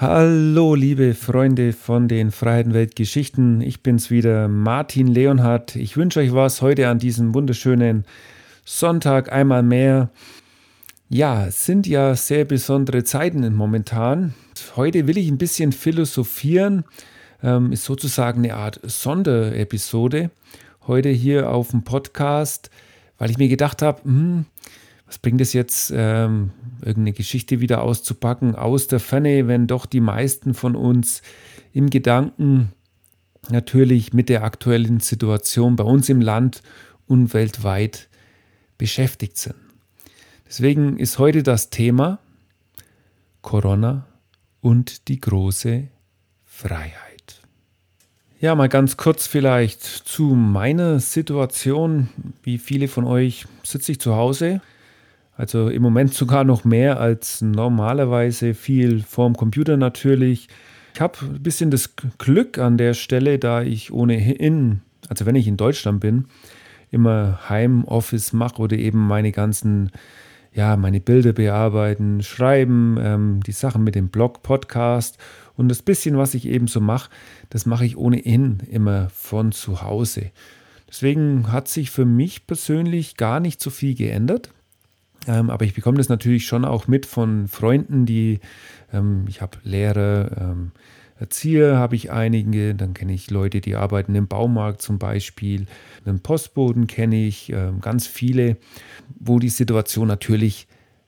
Hallo, 0.00 0.76
liebe 0.76 1.12
Freunde 1.12 1.72
von 1.72 2.06
den 2.06 2.30
Freiheitenweltgeschichten. 2.30 3.60
Ich 3.60 3.82
bin's 3.82 4.12
wieder, 4.12 4.46
Martin 4.46 5.08
Leonhardt. 5.08 5.74
Ich 5.74 5.96
wünsche 5.96 6.20
euch 6.20 6.32
was 6.32 6.62
heute 6.62 6.86
an 6.86 7.00
diesem 7.00 7.34
wunderschönen 7.34 8.04
Sonntag 8.64 9.32
einmal 9.32 9.64
mehr. 9.64 10.10
Ja, 11.08 11.46
es 11.48 11.66
sind 11.66 11.88
ja 11.88 12.14
sehr 12.14 12.44
besondere 12.44 13.02
Zeiten 13.02 13.52
momentan. 13.52 14.34
Heute 14.76 15.08
will 15.08 15.18
ich 15.18 15.28
ein 15.28 15.36
bisschen 15.36 15.72
philosophieren. 15.72 16.84
Ähm, 17.42 17.72
ist 17.72 17.82
sozusagen 17.82 18.44
eine 18.44 18.54
Art 18.54 18.78
Sonderepisode. 18.84 20.30
Heute 20.86 21.08
hier 21.08 21.50
auf 21.50 21.72
dem 21.72 21.82
Podcast, 21.82 22.70
weil 23.18 23.32
ich 23.32 23.38
mir 23.38 23.48
gedacht 23.48 23.82
habe, 23.82 24.04
hm, 24.04 24.44
was 25.08 25.18
bringt 25.18 25.40
es 25.40 25.54
jetzt, 25.54 25.90
ähm, 25.94 26.50
irgendeine 26.80 27.14
Geschichte 27.14 27.60
wieder 27.60 27.82
auszupacken 27.82 28.54
aus 28.54 28.86
der 28.86 29.00
Ferne, 29.00 29.48
wenn 29.48 29.66
doch 29.66 29.86
die 29.86 30.02
meisten 30.02 30.52
von 30.52 30.76
uns 30.76 31.22
im 31.72 31.88
Gedanken 31.88 32.72
natürlich 33.48 34.12
mit 34.12 34.28
der 34.28 34.44
aktuellen 34.44 35.00
Situation 35.00 35.76
bei 35.76 35.84
uns 35.84 36.10
im 36.10 36.20
Land 36.20 36.62
und 37.06 37.32
weltweit 37.32 38.08
beschäftigt 38.76 39.38
sind. 39.38 39.56
Deswegen 40.46 40.98
ist 40.98 41.18
heute 41.18 41.42
das 41.42 41.70
Thema 41.70 42.18
Corona 43.40 44.06
und 44.60 45.08
die 45.08 45.20
große 45.20 45.88
Freiheit. 46.44 47.40
Ja, 48.40 48.54
mal 48.54 48.68
ganz 48.68 48.98
kurz 48.98 49.26
vielleicht 49.26 49.82
zu 49.82 50.34
meiner 50.34 51.00
Situation. 51.00 52.08
Wie 52.42 52.58
viele 52.58 52.88
von 52.88 53.04
euch 53.04 53.46
sitze 53.64 53.92
ich 53.92 54.00
zu 54.00 54.14
Hause 54.14 54.60
also 55.38 55.68
im 55.68 55.82
Moment 55.82 56.12
sogar 56.12 56.42
noch 56.42 56.64
mehr 56.64 56.98
als 56.98 57.42
normalerweise, 57.42 58.54
viel 58.54 59.02
vorm 59.02 59.36
Computer 59.36 59.76
natürlich. 59.76 60.48
Ich 60.94 61.00
habe 61.00 61.16
ein 61.22 61.40
bisschen 61.40 61.70
das 61.70 61.94
Glück 62.18 62.58
an 62.58 62.76
der 62.76 62.92
Stelle, 62.92 63.38
da 63.38 63.62
ich 63.62 63.92
ohnehin, 63.92 64.80
also 65.08 65.26
wenn 65.26 65.36
ich 65.36 65.46
in 65.46 65.56
Deutschland 65.56 66.00
bin, 66.00 66.24
immer 66.90 67.48
Heimoffice 67.48 68.32
mache 68.32 68.60
oder 68.60 68.76
eben 68.76 69.06
meine 69.06 69.30
ganzen, 69.30 69.92
ja, 70.52 70.76
meine 70.76 71.00
Bilder 71.00 71.32
bearbeiten, 71.32 72.20
schreiben, 72.24 72.98
ähm, 73.00 73.40
die 73.46 73.52
Sachen 73.52 73.84
mit 73.84 73.94
dem 73.94 74.08
Blog, 74.08 74.42
Podcast 74.42 75.18
und 75.56 75.68
das 75.68 75.82
bisschen, 75.82 76.18
was 76.18 76.34
ich 76.34 76.48
eben 76.48 76.66
so 76.66 76.80
mache, 76.80 77.10
das 77.48 77.64
mache 77.64 77.86
ich 77.86 77.96
ohnehin 77.96 78.58
immer 78.68 79.08
von 79.10 79.52
zu 79.52 79.82
Hause. 79.82 80.32
Deswegen 80.88 81.52
hat 81.52 81.68
sich 81.68 81.92
für 81.92 82.06
mich 82.06 82.48
persönlich 82.48 83.16
gar 83.16 83.38
nicht 83.38 83.60
so 83.60 83.70
viel 83.70 83.94
geändert. 83.94 84.50
Ähm, 85.28 85.50
aber 85.50 85.66
ich 85.66 85.74
bekomme 85.74 85.98
das 85.98 86.08
natürlich 86.08 86.46
schon 86.46 86.64
auch 86.64 86.88
mit 86.88 87.04
von 87.04 87.48
Freunden, 87.48 88.06
die, 88.06 88.40
ähm, 88.92 89.26
ich 89.28 89.42
habe 89.42 89.58
Lehrer, 89.62 90.30
ähm, 90.40 90.72
Erzieher 91.20 91.76
habe 91.76 91.96
ich 91.96 92.12
einige, 92.12 92.74
dann 92.74 92.94
kenne 92.94 93.12
ich 93.12 93.30
Leute, 93.30 93.60
die 93.60 93.74
arbeiten 93.74 94.14
im 94.14 94.28
Baumarkt 94.28 94.80
zum 94.80 94.98
Beispiel, 94.98 95.66
einen 96.06 96.20
Postboden 96.20 96.86
kenne 96.86 97.26
ich, 97.26 97.52
äh, 97.52 97.72
ganz 97.80 98.06
viele, 98.06 98.56
wo 99.18 99.38
die 99.38 99.48
Situation 99.48 100.08
natürlich 100.08 100.66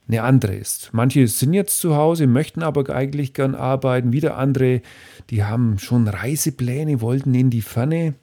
eine 0.08 0.22
andere 0.24 0.54
ist. 0.54 0.90
Manche 0.92 1.26
sind 1.28 1.54
jetzt 1.54 1.78
zu 1.78 1.96
Hause, 1.96 2.26
möchten 2.26 2.62
aber 2.62 2.90
eigentlich 2.90 3.32
gern 3.32 3.54
arbeiten, 3.54 4.12
wieder 4.12 4.36
andere, 4.36 4.82
die 5.30 5.44
haben 5.44 5.78
schon 5.78 6.08
Reisepläne, 6.08 7.00
wollten 7.00 7.34
in 7.34 7.48
die 7.48 7.62
Ferne, 7.62 8.14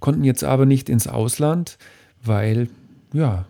konnten 0.00 0.24
jetzt 0.24 0.44
aber 0.44 0.66
nicht 0.66 0.88
ins 0.88 1.06
Ausland, 1.06 1.78
weil 2.24 2.68
ja, 3.12 3.46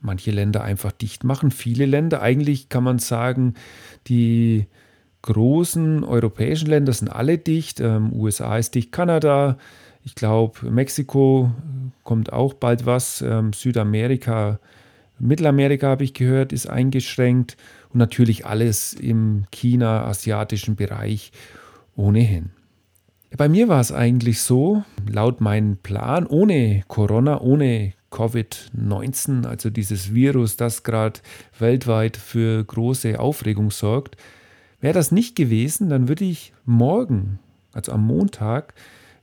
manche 0.00 0.30
Länder 0.30 0.62
einfach 0.62 0.92
dicht 0.92 1.24
machen. 1.24 1.50
Viele 1.50 1.86
Länder, 1.86 2.22
eigentlich 2.22 2.68
kann 2.68 2.84
man 2.84 2.98
sagen, 2.98 3.54
die 4.06 4.66
großen 5.22 6.04
europäischen 6.04 6.68
Länder 6.68 6.92
sind 6.92 7.08
alle 7.08 7.38
dicht. 7.38 7.80
Ähm, 7.80 8.12
USA 8.12 8.58
ist 8.58 8.74
dicht, 8.74 8.92
Kanada, 8.92 9.56
ich 10.04 10.14
glaube, 10.14 10.70
Mexiko 10.70 11.50
kommt 12.02 12.32
auch 12.32 12.54
bald 12.54 12.84
was. 12.84 13.22
Ähm, 13.22 13.52
Südamerika, 13.54 14.60
Mittelamerika 15.18 15.88
habe 15.88 16.04
ich 16.04 16.12
gehört, 16.12 16.52
ist 16.52 16.66
eingeschränkt. 16.66 17.56
Und 17.92 17.98
natürlich 17.98 18.44
alles 18.44 18.92
im 18.92 19.44
China-asiatischen 19.50 20.76
Bereich 20.76 21.32
ohnehin. 21.96 22.50
Bei 23.36 23.48
mir 23.48 23.68
war 23.68 23.80
es 23.80 23.90
eigentlich 23.90 24.42
so, 24.42 24.84
laut 25.08 25.40
meinem 25.40 25.76
Plan, 25.78 26.26
ohne 26.26 26.82
Corona, 26.86 27.40
ohne 27.40 27.94
Covid-19, 28.14 29.44
also 29.46 29.70
dieses 29.70 30.14
Virus, 30.14 30.56
das 30.56 30.84
gerade 30.84 31.20
weltweit 31.58 32.16
für 32.16 32.62
große 32.64 33.18
Aufregung 33.18 33.70
sorgt. 33.70 34.16
Wäre 34.80 34.94
das 34.94 35.12
nicht 35.12 35.34
gewesen, 35.34 35.88
dann 35.88 36.08
würde 36.08 36.24
ich 36.24 36.52
morgen, 36.64 37.38
also 37.72 37.92
am 37.92 38.06
Montag, 38.06 38.74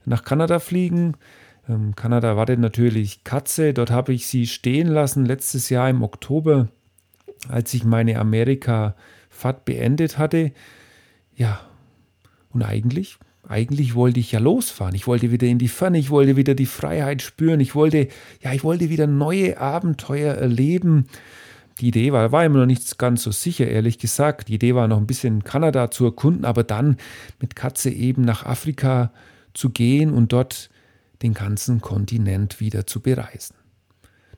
nach 0.04 0.24
Kanada 0.24 0.58
fliegen. 0.58 1.14
Ähm, 1.68 1.94
Kanada 1.96 2.36
wartet 2.36 2.58
natürlich 2.58 3.24
Katze. 3.24 3.72
Dort 3.72 3.90
habe 3.90 4.12
ich 4.12 4.26
sie 4.26 4.46
stehen 4.46 4.88
lassen 4.88 5.24
letztes 5.24 5.70
Jahr 5.70 5.88
im 5.88 6.02
Oktober, 6.02 6.68
als 7.48 7.72
ich 7.74 7.84
meine 7.84 8.18
Amerika-Fahrt 8.18 9.64
beendet 9.64 10.18
hatte. 10.18 10.52
Ja, 11.34 11.60
und 12.50 12.62
eigentlich 12.62 13.18
eigentlich 13.48 13.94
wollte 13.94 14.20
ich 14.20 14.32
ja 14.32 14.38
losfahren. 14.38 14.94
Ich 14.94 15.06
wollte 15.06 15.30
wieder 15.32 15.46
in 15.46 15.58
die 15.58 15.68
Ferne, 15.68 15.98
ich 15.98 16.10
wollte 16.10 16.36
wieder 16.36 16.54
die 16.54 16.66
Freiheit 16.66 17.22
spüren. 17.22 17.60
Ich 17.60 17.74
wollte, 17.74 18.08
ja, 18.40 18.52
ich 18.52 18.62
wollte 18.62 18.88
wieder 18.88 19.06
neue 19.06 19.58
Abenteuer 19.58 20.34
erleben. 20.34 21.06
Die 21.80 21.88
Idee 21.88 22.12
war, 22.12 22.30
war 22.30 22.44
immer 22.44 22.60
noch 22.60 22.66
nicht 22.66 22.98
ganz 22.98 23.22
so 23.24 23.32
sicher, 23.32 23.66
ehrlich 23.66 23.98
gesagt. 23.98 24.48
Die 24.48 24.54
Idee 24.54 24.74
war 24.74 24.86
noch 24.86 24.98
ein 24.98 25.06
bisschen 25.06 25.42
Kanada 25.42 25.90
zu 25.90 26.04
erkunden, 26.04 26.44
aber 26.44 26.62
dann 26.62 26.96
mit 27.40 27.56
Katze 27.56 27.90
eben 27.90 28.22
nach 28.22 28.46
Afrika 28.46 29.12
zu 29.54 29.70
gehen 29.70 30.12
und 30.12 30.32
dort 30.32 30.70
den 31.22 31.34
ganzen 31.34 31.80
Kontinent 31.80 32.60
wieder 32.60 32.86
zu 32.86 33.00
bereisen. 33.00 33.56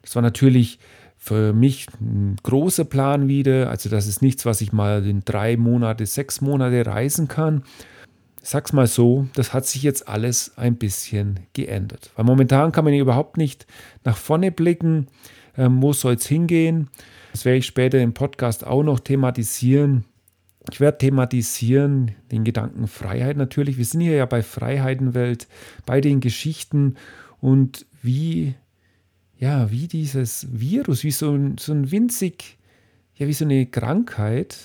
Das 0.01 0.15
war 0.15 0.21
natürlich 0.21 0.79
für 1.17 1.53
mich 1.53 1.87
ein 1.99 2.37
großer 2.43 2.85
Plan 2.85 3.27
wieder. 3.27 3.69
Also 3.69 3.89
das 3.89 4.07
ist 4.07 4.21
nichts, 4.21 4.45
was 4.45 4.61
ich 4.61 4.71
mal 4.71 5.05
in 5.05 5.21
drei 5.25 5.57
Monate, 5.57 6.05
sechs 6.05 6.41
Monate 6.41 6.85
reisen 6.85 7.27
kann, 7.27 7.63
sag's 8.45 8.73
mal 8.73 8.85
so, 8.85 9.27
das 9.33 9.53
hat 9.53 9.65
sich 9.65 9.81
jetzt 9.81 10.07
alles 10.07 10.55
ein 10.55 10.75
bisschen 10.75 11.39
geändert. 11.53 12.11
Weil 12.15 12.25
momentan 12.25 12.71
kann 12.71 12.85
man 12.85 12.93
ja 12.93 13.01
überhaupt 13.01 13.37
nicht 13.37 13.65
nach 14.03 14.17
vorne 14.17 14.51
blicken. 14.51 15.07
Ähm, 15.57 15.81
wo 15.81 15.93
soll 15.93 16.13
es 16.13 16.27
hingehen? 16.27 16.89
Das 17.31 17.43
werde 17.43 17.57
ich 17.57 17.65
später 17.65 17.99
im 17.99 18.13
Podcast 18.13 18.65
auch 18.65 18.83
noch 18.83 18.99
thematisieren. 18.99 20.05
Ich 20.71 20.79
werde 20.79 20.99
thematisieren 20.99 22.11
den 22.31 22.43
Gedanken 22.43 22.87
Freiheit 22.87 23.35
natürlich. 23.35 23.77
Wir 23.77 23.85
sind 23.85 24.01
hier 24.01 24.15
ja 24.15 24.25
bei 24.25 24.43
Freiheitenwelt, 24.43 25.47
bei 25.85 25.99
den 25.99 26.19
Geschichten 26.19 26.95
und 27.41 27.87
wie, 28.03 28.53
ja, 29.39 29.71
wie 29.71 29.87
dieses 29.87 30.47
Virus, 30.51 31.03
wie 31.03 31.11
so 31.11 31.33
ein, 31.33 31.57
so 31.57 31.73
ein 31.73 31.89
winzig, 31.91 32.57
ja, 33.15 33.27
wie 33.27 33.33
so 33.33 33.45
eine 33.45 33.65
Krankheit 33.65 34.57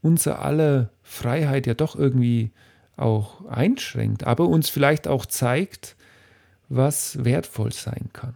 unser 0.00 0.42
aller 0.42 0.90
Freiheit 1.04 1.66
ja 1.66 1.74
doch 1.74 1.94
irgendwie 1.94 2.50
auch 2.96 3.46
einschränkt, 3.46 4.24
aber 4.24 4.48
uns 4.48 4.70
vielleicht 4.70 5.06
auch 5.06 5.26
zeigt, 5.26 5.96
was 6.68 7.24
wertvoll 7.24 7.72
sein 7.72 8.10
kann. 8.12 8.34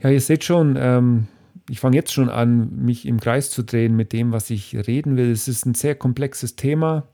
Ja, 0.00 0.10
ihr 0.10 0.20
seht 0.20 0.42
schon, 0.42 0.76
ähm, 0.78 1.28
ich 1.68 1.80
fange 1.80 1.96
jetzt 1.96 2.12
schon 2.12 2.28
an, 2.28 2.84
mich 2.84 3.06
im 3.06 3.20
Kreis 3.20 3.50
zu 3.50 3.62
drehen 3.62 3.94
mit 3.94 4.12
dem, 4.12 4.32
was 4.32 4.50
ich 4.50 4.74
reden 4.86 5.16
will. 5.16 5.30
Es 5.30 5.48
ist 5.48 5.66
ein 5.66 5.74
sehr 5.74 5.94
komplexes 5.94 6.56
Thema. 6.56 7.06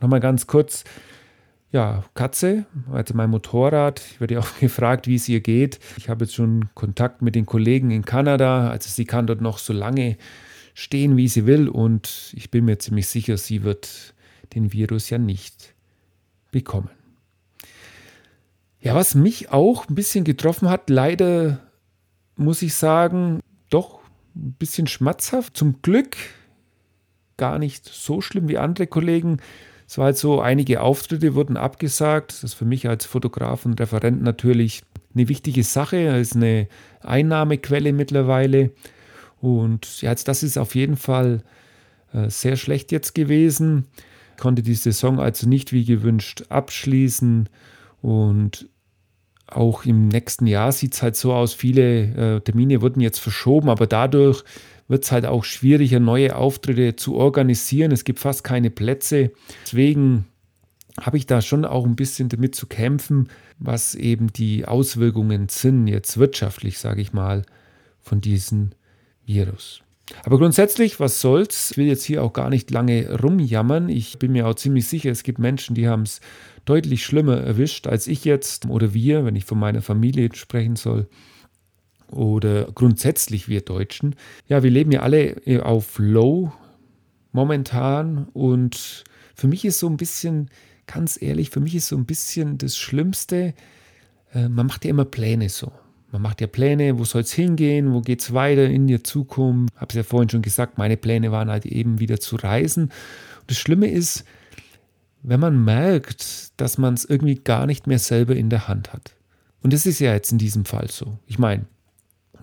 Nochmal 0.00 0.20
ganz 0.20 0.46
kurz. 0.46 0.84
Ja, 1.72 2.04
Katze, 2.14 2.64
also 2.92 3.14
mein 3.14 3.30
Motorrad. 3.30 4.00
Ich 4.00 4.20
werde 4.20 4.34
ja 4.34 4.40
auch 4.40 4.56
gefragt, 4.60 5.06
wie 5.08 5.16
es 5.16 5.28
ihr 5.28 5.40
geht. 5.40 5.78
Ich 5.98 6.08
habe 6.08 6.24
jetzt 6.24 6.34
schon 6.34 6.68
Kontakt 6.74 7.22
mit 7.22 7.34
den 7.34 7.46
Kollegen 7.46 7.90
in 7.90 8.04
Kanada. 8.04 8.70
Also 8.70 8.88
sie 8.88 9.04
kann 9.04 9.26
dort 9.26 9.40
noch 9.40 9.58
so 9.58 9.72
lange 9.72 10.16
stehen, 10.76 11.16
wie 11.16 11.26
sie 11.26 11.46
will. 11.46 11.68
Und 11.68 12.32
ich 12.36 12.50
bin 12.50 12.66
mir 12.66 12.78
ziemlich 12.78 13.08
sicher, 13.08 13.38
sie 13.38 13.64
wird 13.64 14.14
den 14.54 14.72
Virus 14.72 15.10
ja 15.10 15.18
nicht 15.18 15.74
bekommen. 16.52 16.90
Ja, 18.78 18.94
was 18.94 19.14
mich 19.14 19.50
auch 19.50 19.88
ein 19.88 19.94
bisschen 19.94 20.22
getroffen 20.22 20.68
hat, 20.68 20.90
leider 20.90 21.60
muss 22.36 22.60
ich 22.60 22.74
sagen, 22.74 23.40
doch 23.70 24.00
ein 24.36 24.52
bisschen 24.58 24.86
schmerzhaft. 24.86 25.56
Zum 25.56 25.80
Glück 25.80 26.16
gar 27.38 27.58
nicht 27.58 27.86
so 27.86 28.20
schlimm 28.20 28.48
wie 28.48 28.58
andere 28.58 28.86
Kollegen. 28.86 29.38
Es 29.88 29.96
war 29.96 30.06
halt 30.06 30.18
so, 30.18 30.42
einige 30.42 30.82
Auftritte 30.82 31.34
wurden 31.34 31.56
abgesagt. 31.56 32.32
Das 32.32 32.44
ist 32.44 32.54
für 32.54 32.66
mich 32.66 32.86
als 32.86 33.06
Fotograf 33.06 33.64
und 33.64 33.80
Referent 33.80 34.22
natürlich 34.22 34.82
eine 35.14 35.28
wichtige 35.28 35.64
Sache. 35.64 35.96
Ist 35.96 36.36
eine 36.36 36.68
Einnahmequelle 37.00 37.94
mittlerweile. 37.94 38.72
Und 39.40 40.02
ja, 40.02 40.14
das 40.14 40.42
ist 40.42 40.58
auf 40.58 40.74
jeden 40.74 40.96
Fall 40.96 41.42
äh, 42.12 42.30
sehr 42.30 42.56
schlecht 42.56 42.92
jetzt 42.92 43.14
gewesen 43.14 43.86
konnte 44.36 44.62
die 44.62 44.74
Saison 44.74 45.20
also 45.20 45.48
nicht 45.48 45.72
wie 45.72 45.84
gewünscht 45.84 46.44
abschließen 46.48 47.48
und 48.02 48.68
auch 49.46 49.84
im 49.84 50.08
nächsten 50.08 50.46
Jahr 50.46 50.72
sieht 50.72 50.94
es 50.94 51.02
halt 51.02 51.16
so 51.16 51.32
aus, 51.32 51.54
viele 51.54 52.36
äh, 52.36 52.40
Termine 52.40 52.82
wurden 52.82 53.00
jetzt 53.00 53.20
verschoben, 53.20 53.68
aber 53.68 53.86
dadurch 53.86 54.42
wird 54.88 55.04
es 55.04 55.12
halt 55.12 55.24
auch 55.24 55.44
schwieriger, 55.44 56.00
neue 56.00 56.34
Auftritte 56.34 56.96
zu 56.96 57.14
organisieren. 57.14 57.92
Es 57.92 58.04
gibt 58.04 58.18
fast 58.18 58.42
keine 58.42 58.70
Plätze. 58.70 59.30
Deswegen 59.64 60.26
habe 61.00 61.16
ich 61.16 61.26
da 61.26 61.42
schon 61.42 61.64
auch 61.64 61.84
ein 61.84 61.96
bisschen 61.96 62.28
damit 62.28 62.56
zu 62.56 62.66
kämpfen, 62.66 63.28
was 63.58 63.94
eben 63.94 64.32
die 64.32 64.64
Auswirkungen 64.64 65.48
sind, 65.48 65.86
jetzt 65.86 66.18
wirtschaftlich, 66.18 66.78
sage 66.78 67.00
ich 67.00 67.12
mal, 67.12 67.42
von 68.00 68.20
diesem 68.20 68.70
Virus. 69.26 69.82
Aber 70.24 70.38
grundsätzlich, 70.38 71.00
was 71.00 71.20
soll's? 71.20 71.72
Ich 71.72 71.76
will 71.76 71.86
jetzt 71.86 72.04
hier 72.04 72.22
auch 72.22 72.32
gar 72.32 72.48
nicht 72.48 72.70
lange 72.70 73.20
rumjammern. 73.20 73.88
Ich 73.88 74.18
bin 74.18 74.32
mir 74.32 74.46
auch 74.46 74.54
ziemlich 74.54 74.86
sicher, 74.86 75.10
es 75.10 75.24
gibt 75.24 75.38
Menschen, 75.38 75.74
die 75.74 75.88
haben 75.88 76.02
es 76.02 76.20
deutlich 76.64 77.04
schlimmer 77.04 77.38
erwischt 77.38 77.86
als 77.86 78.06
ich 78.06 78.24
jetzt 78.24 78.66
oder 78.66 78.94
wir, 78.94 79.24
wenn 79.24 79.36
ich 79.36 79.44
von 79.44 79.58
meiner 79.58 79.82
Familie 79.82 80.30
sprechen 80.34 80.76
soll. 80.76 81.08
Oder 82.10 82.70
grundsätzlich 82.72 83.48
wir 83.48 83.62
Deutschen. 83.62 84.14
Ja, 84.46 84.62
wir 84.62 84.70
leben 84.70 84.92
ja 84.92 85.00
alle 85.00 85.42
auf 85.64 85.98
Low 85.98 86.52
momentan 87.32 88.28
und 88.32 89.04
für 89.34 89.48
mich 89.48 89.64
ist 89.64 89.80
so 89.80 89.88
ein 89.88 89.96
bisschen, 89.96 90.50
ganz 90.86 91.20
ehrlich, 91.20 91.50
für 91.50 91.60
mich 91.60 91.74
ist 91.74 91.88
so 91.88 91.96
ein 91.96 92.06
bisschen 92.06 92.58
das 92.58 92.76
Schlimmste, 92.76 93.54
äh, 94.32 94.48
man 94.48 94.66
macht 94.66 94.84
ja 94.84 94.90
immer 94.90 95.04
Pläne 95.04 95.48
so. 95.48 95.72
Man 96.12 96.22
macht 96.22 96.40
ja 96.40 96.46
Pläne, 96.46 96.98
wo 96.98 97.04
soll 97.04 97.22
es 97.22 97.32
hingehen, 97.32 97.92
wo 97.92 98.00
geht 98.00 98.20
es 98.20 98.32
weiter 98.32 98.66
in 98.66 98.86
der 98.86 99.02
Zukunft. 99.02 99.72
Ich 99.74 99.80
habe 99.80 99.90
es 99.90 99.96
ja 99.96 100.02
vorhin 100.02 100.28
schon 100.28 100.42
gesagt, 100.42 100.78
meine 100.78 100.96
Pläne 100.96 101.32
waren 101.32 101.50
halt 101.50 101.66
eben 101.66 101.98
wieder 101.98 102.20
zu 102.20 102.36
reisen. 102.36 102.84
Und 102.84 103.50
das 103.50 103.58
Schlimme 103.58 103.90
ist, 103.90 104.24
wenn 105.22 105.40
man 105.40 105.64
merkt, 105.64 106.52
dass 106.60 106.78
man 106.78 106.94
es 106.94 107.04
irgendwie 107.04 107.34
gar 107.34 107.66
nicht 107.66 107.86
mehr 107.86 107.98
selber 107.98 108.36
in 108.36 108.50
der 108.50 108.68
Hand 108.68 108.92
hat. 108.92 109.14
Und 109.62 109.72
das 109.72 109.84
ist 109.84 109.98
ja 109.98 110.12
jetzt 110.12 110.30
in 110.30 110.38
diesem 110.38 110.64
Fall 110.64 110.88
so. 110.88 111.18
Ich 111.26 111.38
meine, 111.38 111.66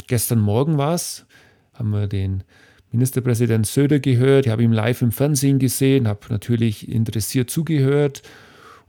gestern 0.08 0.40
Morgen 0.40 0.78
war 0.78 0.96
es, 0.96 1.26
haben 1.74 1.92
wir 1.92 2.08
den 2.08 2.44
Ministerpräsident 2.92 3.66
Söder 3.66 4.00
gehört, 4.00 4.46
ich 4.46 4.52
habe 4.52 4.64
ihn 4.64 4.74
live 4.74 5.02
im 5.02 5.12
Fernsehen 5.12 5.58
gesehen, 5.58 6.08
habe 6.08 6.20
natürlich 6.30 6.90
interessiert 6.90 7.50
zugehört 7.50 8.22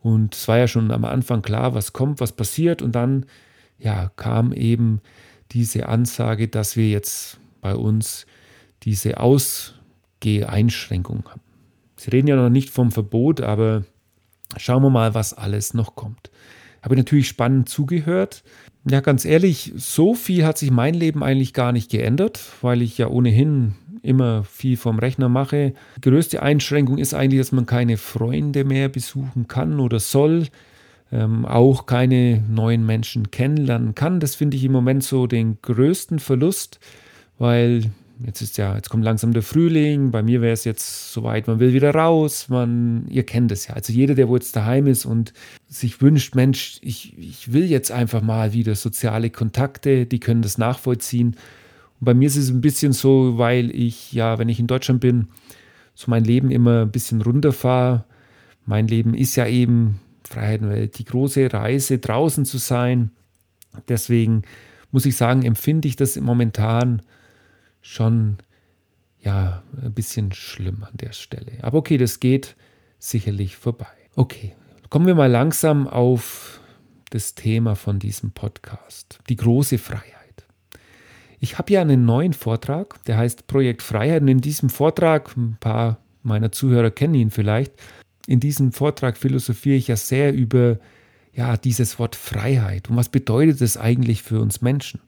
und 0.03 0.35
es 0.35 0.47
war 0.47 0.59
ja 0.59 0.69
schon 0.69 0.91
am 0.91 1.05
Anfang 1.07 1.41
klar, 1.41 1.75
was 1.75 1.93
kommt, 1.93 2.21
was 2.21 2.33
passiert 2.33 2.83
und 2.83 2.93
dann 2.93 3.25
ja, 3.85 4.11
kam 4.17 4.53
eben 4.53 5.01
diese 5.53 5.89
Ansage, 5.89 6.49
dass 6.49 6.77
wir 6.77 6.89
jetzt 6.89 7.39
bei 7.61 7.77
uns 7.77 8.27
diese 8.83 9.21
Ausgeheinschränkung 9.21 11.23
haben. 11.29 11.41
Sie 11.97 12.11
reden 12.11 12.27
ja 12.27 12.35
noch 12.37 12.51
nicht 12.51 12.71
vom 12.71 12.91
Verbot, 12.91 13.41
aber 13.41 13.85
schauen 14.57 14.83
wir 14.83 14.91
mal, 14.91 15.15
was 15.15 15.33
alles 15.33 15.75
noch 15.75 15.95
kommt. 15.95 16.33
Habe 16.83 16.97
natürlich 16.97 17.29
spannend 17.29 17.69
zugehört. 17.69 18.43
Ja, 18.89 19.01
ganz 19.01 19.25
ehrlich, 19.25 19.73
so 19.77 20.15
viel 20.15 20.45
hat 20.45 20.59
sich 20.59 20.71
mein 20.71 20.95
Leben 20.95 21.23
eigentlich 21.23 21.55
gar 21.55 21.73
nicht 21.73 21.91
geändert, 21.91 22.41
weil 22.61 22.83
ich 22.83 22.99
ja 22.99 23.09
ohnehin 23.09 23.77
immer 24.03 24.45
viel 24.45 24.77
vom 24.77 24.99
Rechner 24.99 25.31
mache. 25.31 25.73
Die 25.97 26.03
größte 26.03 26.43
Einschränkung 26.43 26.99
ist 26.99 27.15
eigentlich, 27.15 27.41
dass 27.41 27.53
man 27.53 27.65
keine 27.65 27.97
Freunde 27.97 28.65
mehr 28.65 28.91
besuchen 28.91 29.49
kann 29.49 29.81
oder 29.81 30.01
soll 30.01 30.49
ähm, 31.15 31.47
auch 31.47 31.87
keine 31.87 32.43
neuen 32.51 32.85
Menschen 32.85 33.31
kennenlernen 33.31 33.95
kann. 33.95 34.19
Das 34.19 34.35
finde 34.35 34.57
ich 34.57 34.65
im 34.65 34.73
Moment 34.73 35.05
so 35.05 35.29
den 35.29 35.59
größten 35.63 36.19
Verlust, 36.19 36.81
weil 37.39 37.93
jetzt 38.25 38.43
ist 38.43 38.59
ja, 38.59 38.75
jetzt 38.75 38.91
kommt 38.91 39.05
langsam 39.05 39.33
der 39.33 39.43
Frühling, 39.43 40.11
bei 40.11 40.23
mir 40.23 40.41
wäre 40.41 40.53
es 40.53 40.65
jetzt 40.65 41.13
soweit, 41.13 41.47
man 41.47 41.61
will 41.61 41.73
wieder 41.73 41.95
raus, 41.95 42.49
man, 42.49 43.07
ihr 43.09 43.25
kennt 43.25 43.53
es 43.53 43.69
ja. 43.69 43.75
Also 43.75 43.93
jeder, 43.93 44.15
der 44.15 44.29
wo 44.29 44.35
jetzt 44.35 44.57
daheim 44.57 44.89
ist 44.89 45.05
und 45.05 45.33
sich 45.69 46.03
wünscht, 46.03 46.35
Mensch, 46.35 46.79
ich, 46.83 47.17
ich 47.17 47.53
will 47.53 47.65
jetzt 47.65 47.93
einfach 47.93 48.23
mal 48.23 48.53
wieder 48.53 48.75
soziale 48.75 49.31
Kontakte, 49.31 50.07
die 50.07 50.21
können 50.21 50.43
das 50.43 50.59
nachvollziehen. 50.59 51.37
Und 52.01 52.05
bei 52.05 52.15
mir 52.15 52.27
ist 52.27 52.37
es 52.37 52.51
ein 52.51 52.61
bisschen 52.61 52.93
so, 52.93 53.39
weil 53.39 53.71
ich 53.71 54.13
ja, 54.13 54.39
wenn 54.39 54.49
ich 54.49 54.59
in 54.59 54.67
Deutschland 54.67 55.01
bin, 55.01 55.29
so 55.95 56.11
mein 56.11 56.25
Leben 56.25 56.51
immer 56.51 56.83
ein 56.83 56.91
bisschen 56.91 57.23
runterfahre. 57.23 58.05
Mein 58.67 58.89
Leben 58.89 59.15
ist 59.15 59.37
ja 59.37 59.47
eben 59.47 60.01
Freiheitenwelt, 60.29 60.99
die 60.99 61.05
große 61.05 61.53
Reise 61.53 61.99
draußen 61.99 62.45
zu 62.45 62.59
sein. 62.59 63.11
Deswegen 63.89 64.43
muss 64.91 65.07
ich 65.07 65.17
sagen, 65.17 65.43
empfinde 65.43 65.89
ich 65.89 65.97
das 65.97 66.17
momentan 66.17 67.03
schon 67.81 68.39
ja 69.21 69.63
ein 69.83 69.93
bisschen 69.93 70.33
schlimm 70.33 70.85
an 70.85 70.97
der 70.97 71.13
Stelle. 71.13 71.53
Aber 71.63 71.79
okay, 71.79 71.99
das 71.99 72.21
geht 72.21 72.57
sicherlich 72.99 73.57
vorbei. 73.57 73.87
Okay, 74.17 74.55
kommen 74.91 75.07
wir 75.07 75.15
mal 75.15 75.31
langsam 75.31 75.89
auf 75.89 76.61
das 77.11 77.35
Thema 77.35 77.75
von 77.75 77.99
diesem 77.99 78.33
Podcast, 78.33 79.19
die 79.29 79.37
große 79.37 79.79
Freiheit. 79.79 80.15
Ich 81.41 81.59
habe 81.59 81.73
ja 81.73 81.83
einen 81.83 82.05
neuen 82.05 82.33
Vortrag, 82.33 83.03
der 83.05 83.19
heißt 83.19 83.47
Projekt 83.47 83.83
Freiheit. 83.83 84.23
Und 84.23 84.29
in 84.29 84.41
diesem 84.41 84.71
Vortrag, 84.71 85.37
ein 85.37 85.57
paar 85.61 85.99
meiner 86.23 86.53
Zuhörer 86.53 86.91
kennen 86.91 87.15
ihn 87.15 87.31
vielleicht, 87.31 87.75
in 88.27 88.41
diesem 88.41 88.73
Vortrag 88.73 89.17
philosophiere 89.17 89.77
ich 89.77 89.89
ja 89.89 89.97
sehr 89.97 90.33
über 90.33 90.79
ja, 91.35 91.57
dieses 91.57 91.99
Wort 91.99 92.17
Freiheit. 92.17 92.89
Und 92.89 92.97
was 92.97 93.09
bedeutet 93.09 93.61
es 93.61 93.77
eigentlich 93.77 94.23
für 94.23 94.41
uns 94.41 94.63
Menschen? 94.63 95.01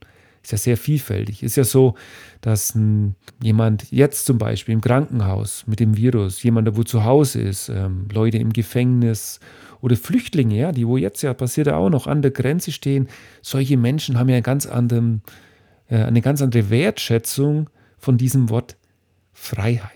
Ist 0.42 0.52
ja 0.52 0.58
sehr 0.58 0.76
vielfältig. 0.76 1.42
Ist 1.42 1.56
ja 1.56 1.64
so, 1.64 1.94
dass 2.40 2.74
ein, 2.74 3.16
jemand 3.42 3.90
jetzt 3.90 4.26
zum 4.26 4.38
Beispiel 4.38 4.74
im 4.74 4.80
Krankenhaus 4.80 5.64
mit 5.66 5.80
dem 5.80 5.96
Virus, 5.96 6.42
jemand, 6.42 6.68
der 6.68 6.76
wo 6.76 6.84
zu 6.84 7.04
Hause 7.04 7.40
ist, 7.40 7.68
ähm, 7.68 8.06
Leute 8.12 8.38
im 8.38 8.52
Gefängnis 8.52 9.40
oder 9.80 9.96
Flüchtlinge, 9.96 10.56
ja, 10.56 10.72
die 10.72 10.86
wo 10.86 10.96
jetzt 10.96 11.22
ja 11.22 11.34
passiert 11.34 11.68
auch 11.68 11.90
noch 11.90 12.06
an 12.06 12.22
der 12.22 12.30
Grenze 12.30 12.70
stehen, 12.70 13.08
solche 13.42 13.76
Menschen 13.76 14.18
haben 14.18 14.28
ja 14.28 14.36
eine 14.36 14.42
ganz 14.42 14.66
andere, 14.66 15.20
äh, 15.88 15.96
eine 15.96 16.20
ganz 16.20 16.42
andere 16.42 16.70
Wertschätzung 16.70 17.68
von 17.98 18.16
diesem 18.16 18.48
Wort 18.48 18.76
Freiheit. 19.32 19.95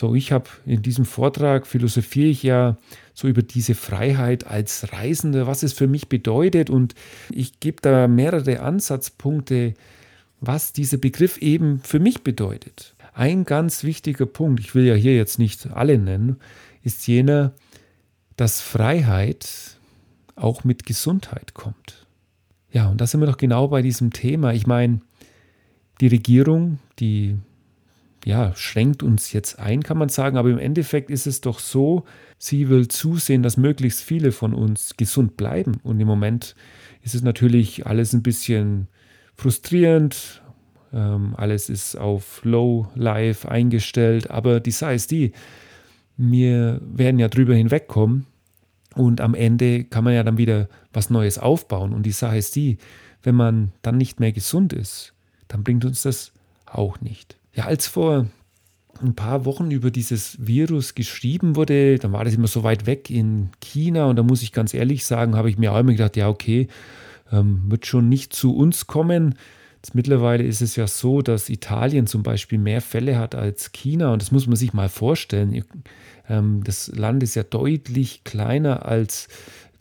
So, 0.00 0.14
ich 0.14 0.32
habe 0.32 0.48
in 0.64 0.80
diesem 0.80 1.04
Vortrag 1.04 1.66
philosophiere 1.66 2.28
ich 2.28 2.42
ja 2.42 2.78
so 3.12 3.28
über 3.28 3.42
diese 3.42 3.74
Freiheit 3.74 4.46
als 4.46 4.94
Reisende, 4.94 5.46
was 5.46 5.62
es 5.62 5.74
für 5.74 5.88
mich 5.88 6.08
bedeutet 6.08 6.70
und 6.70 6.94
ich 7.28 7.60
gebe 7.60 7.82
da 7.82 8.08
mehrere 8.08 8.60
Ansatzpunkte, 8.60 9.74
was 10.40 10.72
dieser 10.72 10.96
Begriff 10.96 11.36
eben 11.36 11.80
für 11.80 11.98
mich 11.98 12.22
bedeutet. 12.22 12.94
Ein 13.12 13.44
ganz 13.44 13.84
wichtiger 13.84 14.24
Punkt, 14.24 14.60
ich 14.60 14.74
will 14.74 14.86
ja 14.86 14.94
hier 14.94 15.14
jetzt 15.14 15.38
nicht 15.38 15.70
alle 15.70 15.98
nennen, 15.98 16.36
ist 16.82 17.06
jener, 17.06 17.52
dass 18.36 18.62
Freiheit 18.62 19.76
auch 20.34 20.64
mit 20.64 20.86
Gesundheit 20.86 21.52
kommt. 21.52 22.06
Ja, 22.72 22.88
und 22.88 23.02
da 23.02 23.06
sind 23.06 23.20
wir 23.20 23.26
doch 23.26 23.36
genau 23.36 23.68
bei 23.68 23.82
diesem 23.82 24.14
Thema. 24.14 24.54
Ich 24.54 24.66
meine, 24.66 25.02
die 26.00 26.06
Regierung, 26.08 26.78
die 27.00 27.36
ja, 28.24 28.54
schränkt 28.54 29.02
uns 29.02 29.32
jetzt 29.32 29.58
ein, 29.58 29.82
kann 29.82 29.98
man 29.98 30.08
sagen, 30.08 30.36
aber 30.36 30.50
im 30.50 30.58
Endeffekt 30.58 31.10
ist 31.10 31.26
es 31.26 31.40
doch 31.40 31.58
so, 31.58 32.04
sie 32.38 32.68
will 32.68 32.88
zusehen, 32.88 33.42
dass 33.42 33.56
möglichst 33.56 34.02
viele 34.02 34.32
von 34.32 34.54
uns 34.54 34.96
gesund 34.96 35.36
bleiben. 35.36 35.78
Und 35.82 36.00
im 36.00 36.06
Moment 36.06 36.54
ist 37.02 37.14
es 37.14 37.22
natürlich 37.22 37.86
alles 37.86 38.12
ein 38.12 38.22
bisschen 38.22 38.88
frustrierend, 39.36 40.42
ähm, 40.92 41.34
alles 41.36 41.70
ist 41.70 41.96
auf 41.96 42.40
Low 42.44 42.88
Life 42.94 43.48
eingestellt, 43.48 44.30
aber 44.30 44.60
die 44.60 44.70
ist 44.70 45.10
die, 45.10 45.32
wir 46.16 46.80
werden 46.84 47.18
ja 47.18 47.28
drüber 47.28 47.54
hinwegkommen 47.54 48.26
und 48.94 49.20
am 49.20 49.34
Ende 49.34 49.84
kann 49.84 50.04
man 50.04 50.14
ja 50.14 50.22
dann 50.22 50.36
wieder 50.36 50.68
was 50.92 51.08
Neues 51.10 51.38
aufbauen. 51.38 51.92
Und 51.92 52.04
die 52.04 52.12
Sache 52.12 52.36
ist 52.36 52.56
die, 52.56 52.78
wenn 53.22 53.34
man 53.34 53.72
dann 53.82 53.96
nicht 53.96 54.20
mehr 54.20 54.32
gesund 54.32 54.72
ist, 54.72 55.14
dann 55.48 55.64
bringt 55.64 55.84
uns 55.84 56.02
das 56.02 56.32
auch 56.66 57.00
nicht. 57.00 57.39
Ja, 57.60 57.66
als 57.66 57.86
vor 57.88 58.24
ein 59.02 59.14
paar 59.14 59.44
Wochen 59.44 59.70
über 59.70 59.90
dieses 59.90 60.38
Virus 60.40 60.94
geschrieben 60.94 61.56
wurde, 61.56 61.98
dann 61.98 62.10
war 62.10 62.24
das 62.24 62.32
immer 62.32 62.46
so 62.46 62.62
weit 62.62 62.86
weg 62.86 63.10
in 63.10 63.50
China 63.60 64.06
und 64.06 64.16
da 64.16 64.22
muss 64.22 64.40
ich 64.40 64.52
ganz 64.52 64.72
ehrlich 64.72 65.04
sagen, 65.04 65.36
habe 65.36 65.50
ich 65.50 65.58
mir 65.58 65.70
auch 65.70 65.78
immer 65.78 65.92
gedacht, 65.92 66.16
ja, 66.16 66.30
okay, 66.30 66.68
ähm, 67.30 67.64
wird 67.66 67.84
schon 67.84 68.08
nicht 68.08 68.32
zu 68.32 68.56
uns 68.56 68.86
kommen. 68.86 69.34
Jetzt 69.76 69.94
mittlerweile 69.94 70.42
ist 70.42 70.62
es 70.62 70.74
ja 70.74 70.86
so, 70.86 71.20
dass 71.20 71.50
Italien 71.50 72.06
zum 72.06 72.22
Beispiel 72.22 72.56
mehr 72.56 72.80
Fälle 72.80 73.18
hat 73.18 73.34
als 73.34 73.72
China 73.72 74.14
und 74.14 74.22
das 74.22 74.32
muss 74.32 74.46
man 74.46 74.56
sich 74.56 74.72
mal 74.72 74.88
vorstellen. 74.88 75.62
Ähm, 76.30 76.64
das 76.64 76.88
Land 76.88 77.22
ist 77.22 77.34
ja 77.34 77.42
deutlich 77.42 78.24
kleiner 78.24 78.86
als 78.86 79.28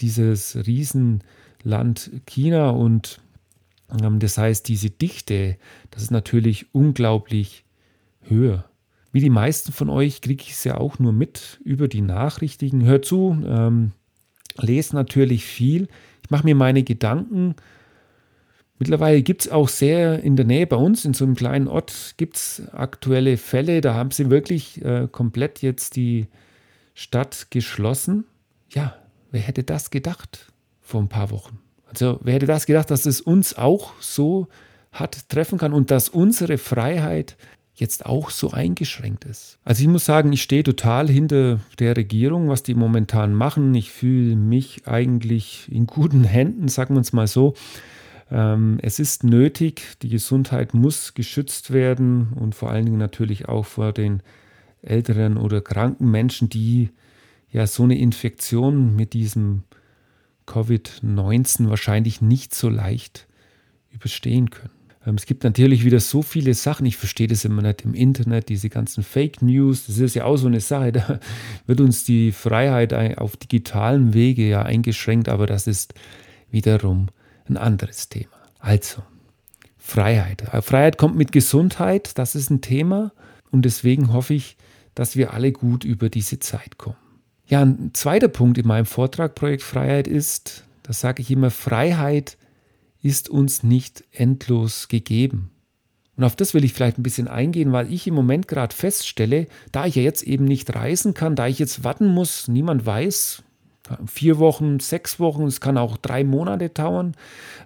dieses 0.01 0.57
Riesenland 0.67 2.11
China 2.25 2.71
und 2.71 3.21
ähm, 4.03 4.19
das 4.19 4.37
heißt, 4.37 4.67
diese 4.67 4.89
Dichte, 4.89 5.55
das 5.91 6.03
ist 6.03 6.11
natürlich 6.11 6.75
unglaublich 6.75 7.63
höher. 8.29 8.65
Wie 9.11 9.21
die 9.21 9.29
meisten 9.29 9.71
von 9.71 9.89
euch 9.89 10.21
kriege 10.21 10.43
ich 10.43 10.51
es 10.51 10.63
ja 10.63 10.77
auch 10.77 10.99
nur 10.99 11.13
mit 11.13 11.59
über 11.63 11.87
die 11.87 12.01
Nachrichten. 12.01 12.83
Hört 12.83 13.05
zu, 13.05 13.41
ähm, 13.45 13.91
lese 14.57 14.95
natürlich 14.95 15.45
viel. 15.45 15.87
Ich 16.23 16.29
mache 16.29 16.45
mir 16.45 16.55
meine 16.55 16.83
Gedanken. 16.83 17.55
Mittlerweile 18.77 19.21
gibt 19.23 19.41
es 19.41 19.51
auch 19.51 19.67
sehr 19.67 20.23
in 20.23 20.35
der 20.35 20.45
Nähe 20.45 20.67
bei 20.67 20.77
uns, 20.77 21.03
in 21.03 21.13
so 21.13 21.25
einem 21.25 21.35
kleinen 21.35 21.67
Ort, 21.67 22.13
gibt 22.17 22.37
es 22.37 22.61
aktuelle 22.71 23.37
Fälle. 23.37 23.81
Da 23.81 23.93
haben 23.93 24.11
sie 24.11 24.29
wirklich 24.29 24.83
äh, 24.85 25.07
komplett 25.11 25.61
jetzt 25.61 25.95
die 25.95 26.27
Stadt 26.93 27.47
geschlossen. 27.49 28.25
Ja, 28.69 28.95
wer 29.31 29.41
hätte 29.41 29.63
das 29.63 29.89
gedacht 29.89 30.53
vor 30.79 31.01
ein 31.01 31.09
paar 31.09 31.31
Wochen? 31.31 31.59
Also 31.87 32.19
wer 32.23 32.35
hätte 32.35 32.45
das 32.45 32.67
gedacht, 32.67 32.91
dass 32.91 33.05
es 33.05 33.19
uns 33.19 33.57
auch 33.57 33.93
so 33.99 34.47
hat, 34.91 35.29
treffen 35.29 35.57
kann 35.57 35.73
und 35.73 35.91
dass 35.91 36.07
unsere 36.07 36.57
Freiheit 36.57 37.35
jetzt 37.79 38.05
auch 38.05 38.29
so 38.29 38.51
eingeschränkt 38.51 39.25
ist. 39.25 39.57
Also 39.63 39.81
ich 39.81 39.87
muss 39.87 40.05
sagen, 40.05 40.33
ich 40.33 40.41
stehe 40.41 40.63
total 40.63 41.09
hinter 41.09 41.59
der 41.79 41.95
Regierung, 41.95 42.49
was 42.49 42.63
die 42.63 42.75
momentan 42.75 43.33
machen. 43.33 43.73
Ich 43.75 43.91
fühle 43.91 44.35
mich 44.35 44.87
eigentlich 44.87 45.67
in 45.71 45.87
guten 45.87 46.23
Händen, 46.25 46.67
sagen 46.67 46.95
wir 46.95 47.01
es 47.01 47.13
mal 47.13 47.27
so. 47.27 47.53
Ähm, 48.31 48.77
es 48.81 48.99
ist 48.99 49.23
nötig, 49.23 49.81
die 50.01 50.09
Gesundheit 50.09 50.73
muss 50.73 51.13
geschützt 51.13 51.71
werden 51.71 52.33
und 52.35 52.55
vor 52.55 52.69
allen 52.69 52.85
Dingen 52.85 52.99
natürlich 52.99 53.47
auch 53.49 53.65
vor 53.65 53.91
den 53.91 54.21
älteren 54.81 55.37
oder 55.37 55.61
kranken 55.61 56.09
Menschen, 56.09 56.49
die 56.49 56.89
ja 57.51 57.65
so 57.65 57.83
eine 57.83 57.97
Infektion 57.97 58.95
mit 58.95 59.13
diesem 59.13 59.63
Covid-19 60.47 61.69
wahrscheinlich 61.69 62.21
nicht 62.21 62.53
so 62.53 62.69
leicht 62.69 63.27
überstehen 63.91 64.49
können. 64.49 64.78
Ähm, 65.09 65.15
es 65.15 65.25
gibt 65.25 65.43
natürlich 65.43 65.83
wieder 65.83 65.99
so 65.99 66.21
viele 66.21 66.53
Sachen, 66.53 66.85
ich 66.85 66.97
verstehe 66.97 67.27
das 67.27 67.45
immer 67.45 67.61
nicht 67.61 67.81
im 67.81 67.93
Internet, 67.93 68.49
diese 68.49 68.69
ganzen 68.69 69.03
Fake 69.03 69.41
News, 69.41 69.87
das 69.87 69.97
ist 69.97 70.15
ja 70.15 70.25
auch 70.25 70.37
so 70.37 70.47
eine 70.47 70.61
Sache, 70.61 70.91
da 70.91 71.19
wird 71.65 71.81
uns 71.81 72.03
die 72.03 72.31
Freiheit 72.31 72.93
auf 73.17 73.35
digitalen 73.35 74.13
Wege 74.13 74.47
ja 74.47 74.61
eingeschränkt, 74.61 75.27
aber 75.27 75.47
das 75.47 75.67
ist 75.67 75.93
wiederum 76.51 77.07
ein 77.47 77.57
anderes 77.57 78.09
Thema. 78.09 78.29
Also, 78.59 79.01
Freiheit. 79.77 80.43
Äh, 80.53 80.61
Freiheit 80.61 80.97
kommt 80.97 81.15
mit 81.15 81.31
Gesundheit, 81.31 82.17
das 82.17 82.35
ist 82.35 82.49
ein 82.49 82.61
Thema 82.61 83.11
und 83.51 83.63
deswegen 83.63 84.13
hoffe 84.13 84.35
ich, 84.35 84.57
dass 84.95 85.15
wir 85.15 85.33
alle 85.33 85.51
gut 85.51 85.83
über 85.83 86.09
diese 86.09 86.39
Zeit 86.39 86.77
kommen. 86.77 86.97
Ja, 87.47 87.61
ein 87.61 87.91
zweiter 87.93 88.27
Punkt 88.27 88.59
in 88.59 88.67
meinem 88.67 88.85
Vortrag 88.85 89.33
Projekt 89.33 89.63
Freiheit 89.63 90.07
ist, 90.07 90.65
das 90.83 90.99
sage 90.99 91.21
ich 91.23 91.31
immer, 91.31 91.49
Freiheit 91.49 92.37
ist 93.01 93.29
uns 93.29 93.63
nicht 93.63 94.03
endlos 94.11 94.87
gegeben. 94.87 95.51
Und 96.17 96.25
auf 96.25 96.35
das 96.35 96.53
will 96.53 96.65
ich 96.65 96.73
vielleicht 96.73 96.97
ein 96.97 97.03
bisschen 97.03 97.29
eingehen, 97.29 97.71
weil 97.71 97.91
ich 97.93 98.05
im 98.05 98.13
Moment 98.13 98.49
gerade 98.49 98.75
feststelle, 98.75 99.47
da 99.71 99.85
ich 99.85 99.95
ja 99.95 100.01
jetzt 100.01 100.23
eben 100.23 100.43
nicht 100.43 100.75
reisen 100.75 101.13
kann, 101.13 101.37
da 101.37 101.47
ich 101.47 101.59
jetzt 101.59 101.85
warten 101.85 102.07
muss, 102.07 102.49
niemand 102.49 102.85
weiß, 102.85 103.43
vier 104.05 104.37
Wochen, 104.37 104.79
sechs 104.79 105.19
Wochen, 105.19 105.43
es 105.43 105.61
kann 105.61 105.77
auch 105.77 105.97
drei 105.97 106.23
Monate 106.23 106.69
dauern. 106.69 107.15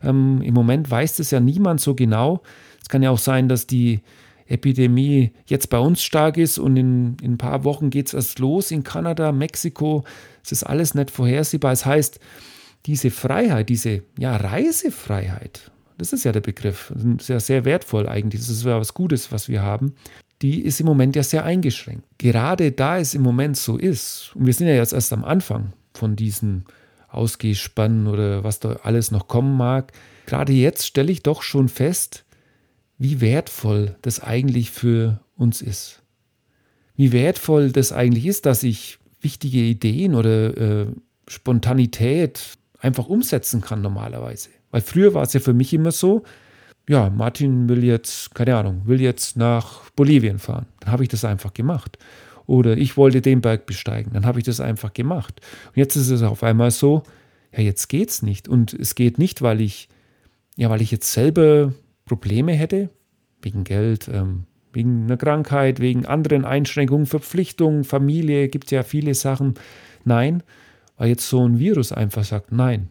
Ähm, 0.03 0.41
Im 0.41 0.53
Moment 0.53 0.89
weiß 0.89 1.17
das 1.17 1.31
ja 1.31 1.39
niemand 1.39 1.81
so 1.81 1.95
genau. 1.95 2.43
Es 2.81 2.89
kann 2.89 3.01
ja 3.01 3.09
auch 3.09 3.17
sein, 3.17 3.49
dass 3.49 3.67
die 3.67 4.01
Epidemie 4.45 5.31
jetzt 5.47 5.69
bei 5.69 5.79
uns 5.79 6.03
stark 6.03 6.37
ist 6.37 6.59
und 6.59 6.77
in, 6.77 7.17
in 7.21 7.33
ein 7.33 7.37
paar 7.37 7.63
Wochen 7.63 7.89
geht 7.89 8.07
es 8.07 8.13
erst 8.13 8.39
los 8.39 8.71
in 8.71 8.83
Kanada, 8.83 9.31
Mexiko. 9.31 10.03
Es 10.43 10.51
ist 10.51 10.63
alles 10.63 10.93
nicht 10.93 11.11
vorhersehbar. 11.11 11.71
Es 11.71 11.79
das 11.79 11.85
heißt, 11.85 12.19
diese 12.85 13.11
Freiheit, 13.11 13.69
diese 13.69 14.03
ja, 14.17 14.35
Reisefreiheit, 14.35 15.71
das 15.97 16.13
ist 16.13 16.25
ja 16.25 16.31
der 16.31 16.41
Begriff, 16.41 16.93
sehr, 17.19 17.39
sehr 17.39 17.65
wertvoll 17.65 18.07
eigentlich, 18.07 18.41
das 18.41 18.49
ist 18.49 18.65
ja 18.65 18.79
was 18.79 18.93
Gutes, 18.93 19.31
was 19.31 19.47
wir 19.47 19.61
haben, 19.61 19.93
die 20.41 20.61
ist 20.61 20.79
im 20.79 20.85
Moment 20.85 21.15
ja 21.15 21.23
sehr 21.23 21.45
eingeschränkt. 21.45 22.05
Gerade 22.17 22.71
da 22.71 22.97
es 22.97 23.13
im 23.13 23.21
Moment 23.21 23.55
so 23.55 23.77
ist, 23.77 24.31
und 24.35 24.45
wir 24.45 24.53
sind 24.53 24.67
ja 24.67 24.75
jetzt 24.75 24.93
erst 24.93 25.13
am 25.13 25.23
Anfang 25.23 25.73
von 25.93 26.15
diesen 26.15 26.65
Ausgehspannen 27.07 28.07
oder 28.07 28.43
was 28.43 28.59
da 28.59 28.73
alles 28.83 29.11
noch 29.11 29.27
kommen 29.27 29.55
mag, 29.55 29.93
gerade 30.25 30.51
jetzt 30.51 30.85
stelle 30.85 31.11
ich 31.11 31.23
doch 31.23 31.43
schon 31.43 31.69
fest, 31.69 32.25
wie 32.97 33.21
wertvoll 33.21 33.95
das 34.01 34.21
eigentlich 34.21 34.71
für 34.71 35.21
uns 35.35 35.61
ist. 35.61 36.01
Wie 36.95 37.11
wertvoll 37.11 37.71
das 37.71 37.91
eigentlich 37.91 38.25
ist, 38.25 38.45
dass 38.45 38.63
ich 38.63 38.99
wichtige 39.21 39.59
Ideen 39.59 40.15
oder 40.15 40.57
äh, 40.57 40.87
Spontanität 41.27 42.57
einfach 42.83 43.07
umsetzen 43.07 43.61
kann 43.61 43.81
normalerweise. 43.81 44.49
Weil 44.69 44.81
früher 44.81 45.13
war 45.13 45.23
es 45.23 45.33
ja 45.33 45.39
für 45.39 45.53
mich 45.53 45.73
immer 45.73 45.91
so, 45.91 46.23
ja, 46.87 47.09
Martin 47.09 47.69
will 47.69 47.83
jetzt, 47.83 48.35
keine 48.35 48.57
Ahnung, 48.57 48.81
will 48.85 49.01
jetzt 49.01 49.37
nach 49.37 49.89
Bolivien 49.91 50.37
fahren. 50.37 50.65
Dann 50.81 50.91
habe 50.91 51.03
ich 51.03 51.09
das 51.09 51.23
einfach 51.23 51.53
gemacht. 51.53 51.97
Oder 52.45 52.75
ich 52.75 52.97
wollte 52.97 53.21
den 53.21 53.39
Berg 53.39 53.65
besteigen. 53.65 54.11
Dann 54.13 54.25
habe 54.25 54.39
ich 54.39 54.45
das 54.45 54.59
einfach 54.59 54.93
gemacht. 54.93 55.39
Und 55.67 55.77
jetzt 55.77 55.95
ist 55.95 56.09
es 56.09 56.21
auf 56.23 56.43
einmal 56.43 56.71
so, 56.71 57.03
ja, 57.55 57.63
jetzt 57.63 57.87
geht's 57.87 58.21
nicht. 58.21 58.49
Und 58.49 58.73
es 58.73 58.95
geht 58.95 59.17
nicht, 59.17 59.41
weil 59.41 59.61
ich, 59.61 59.87
ja, 60.57 60.69
weil 60.69 60.81
ich 60.81 60.91
jetzt 60.91 61.13
selber 61.13 61.73
Probleme 62.03 62.51
hätte, 62.51 62.89
wegen 63.41 63.63
Geld, 63.63 64.09
ähm, 64.11 64.43
wegen 64.73 65.03
einer 65.03 65.17
Krankheit, 65.17 65.79
wegen 65.79 66.05
anderen 66.05 66.43
Einschränkungen, 66.43 67.05
Verpflichtungen, 67.05 67.85
Familie, 67.85 68.49
gibt 68.49 68.71
ja 68.71 68.83
viele 68.83 69.13
Sachen. 69.13 69.53
Nein, 70.03 70.43
weil 71.03 71.09
jetzt 71.09 71.27
so 71.27 71.45
ein 71.45 71.59
Virus 71.59 71.91
einfach 71.91 72.23
sagt, 72.23 72.53
nein, 72.53 72.87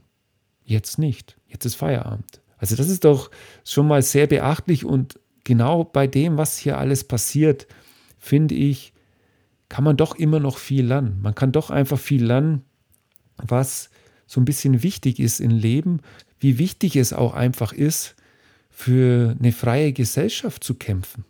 jetzt 0.64 0.99
nicht, 0.99 1.38
jetzt 1.49 1.64
ist 1.64 1.76
Feierabend. 1.76 2.42
Also 2.59 2.76
das 2.76 2.90
ist 2.90 3.07
doch 3.07 3.31
schon 3.64 3.88
mal 3.88 4.02
sehr 4.02 4.26
beachtlich 4.26 4.85
und 4.85 5.19
genau 5.45 5.85
bei 5.85 6.07
dem, 6.07 6.37
was 6.37 6.59
hier 6.59 6.76
alles 6.76 7.04
passiert, 7.04 7.66
finde 8.19 8.54
ich, 8.54 8.92
kann 9.71 9.83
man 9.83 9.97
doch 9.97 10.14
immer 10.14 10.40
noch 10.40 10.59
viel 10.59 10.85
lernen. 10.85 11.21
Man 11.23 11.35
kann 11.35 11.52
doch 11.52 11.71
einfach 11.71 11.99
viel 11.99 12.23
lernen, 12.23 12.66
was 13.38 13.88
so 14.26 14.42
ein 14.42 14.45
bisschen 14.45 14.83
wichtig 14.83 15.19
ist 15.19 15.40
im 15.40 15.52
Leben, 15.52 16.00
wie 16.38 16.59
wichtig 16.59 16.97
es 16.97 17.14
auch 17.14 17.33
einfach 17.33 17.73
ist, 17.73 18.14
für 18.69 19.35
eine 19.38 19.52
freie 19.52 19.95
Gesellschaft 19.95 20.62
zu 20.62 20.75
kämpfen. 20.75 21.25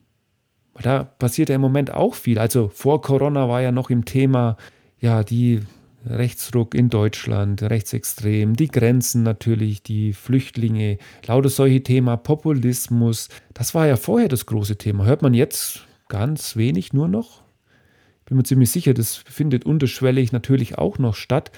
Da 0.82 1.04
passiert 1.04 1.48
ja 1.48 1.54
im 1.54 1.60
Moment 1.60 1.92
auch 1.92 2.16
viel. 2.16 2.40
Also 2.40 2.66
vor 2.66 3.02
Corona 3.02 3.48
war 3.48 3.62
ja 3.62 3.70
noch 3.70 3.88
im 3.88 4.04
Thema, 4.04 4.56
ja, 4.98 5.22
die 5.22 5.60
Rechtsruck 6.04 6.74
in 6.74 6.90
Deutschland, 6.90 7.62
rechtsextrem, 7.62 8.56
die 8.56 8.68
Grenzen 8.68 9.22
natürlich, 9.22 9.82
die 9.82 10.12
Flüchtlinge, 10.12 10.98
lauter 11.26 11.48
solche 11.48 11.82
Themen, 11.82 12.22
Populismus. 12.22 13.28
Das 13.54 13.74
war 13.74 13.86
ja 13.86 13.96
vorher 13.96 14.28
das 14.28 14.46
große 14.46 14.76
Thema. 14.76 15.04
Hört 15.04 15.22
man 15.22 15.34
jetzt 15.34 15.86
ganz 16.08 16.56
wenig 16.56 16.92
nur 16.92 17.08
noch? 17.08 17.42
Bin 18.24 18.36
mir 18.36 18.44
ziemlich 18.44 18.70
sicher, 18.70 18.94
das 18.94 19.16
findet 19.16 19.64
unterschwellig 19.64 20.32
natürlich 20.32 20.78
auch 20.78 20.98
noch 20.98 21.14
statt. 21.14 21.52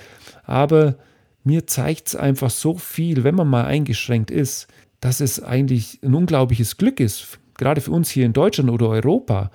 Aber 0.44 0.96
mir 1.42 1.66
zeigt 1.66 2.08
es 2.08 2.16
einfach 2.16 2.50
so 2.50 2.76
viel, 2.76 3.24
wenn 3.24 3.34
man 3.34 3.48
mal 3.48 3.64
eingeschränkt 3.64 4.30
ist, 4.30 4.66
dass 5.00 5.20
es 5.20 5.42
eigentlich 5.42 6.00
ein 6.02 6.14
unglaubliches 6.14 6.76
Glück 6.76 7.00
ist, 7.00 7.38
gerade 7.58 7.80
für 7.80 7.90
uns 7.90 8.10
hier 8.10 8.24
in 8.24 8.32
Deutschland 8.32 8.70
oder 8.70 8.88
Europa, 8.88 9.50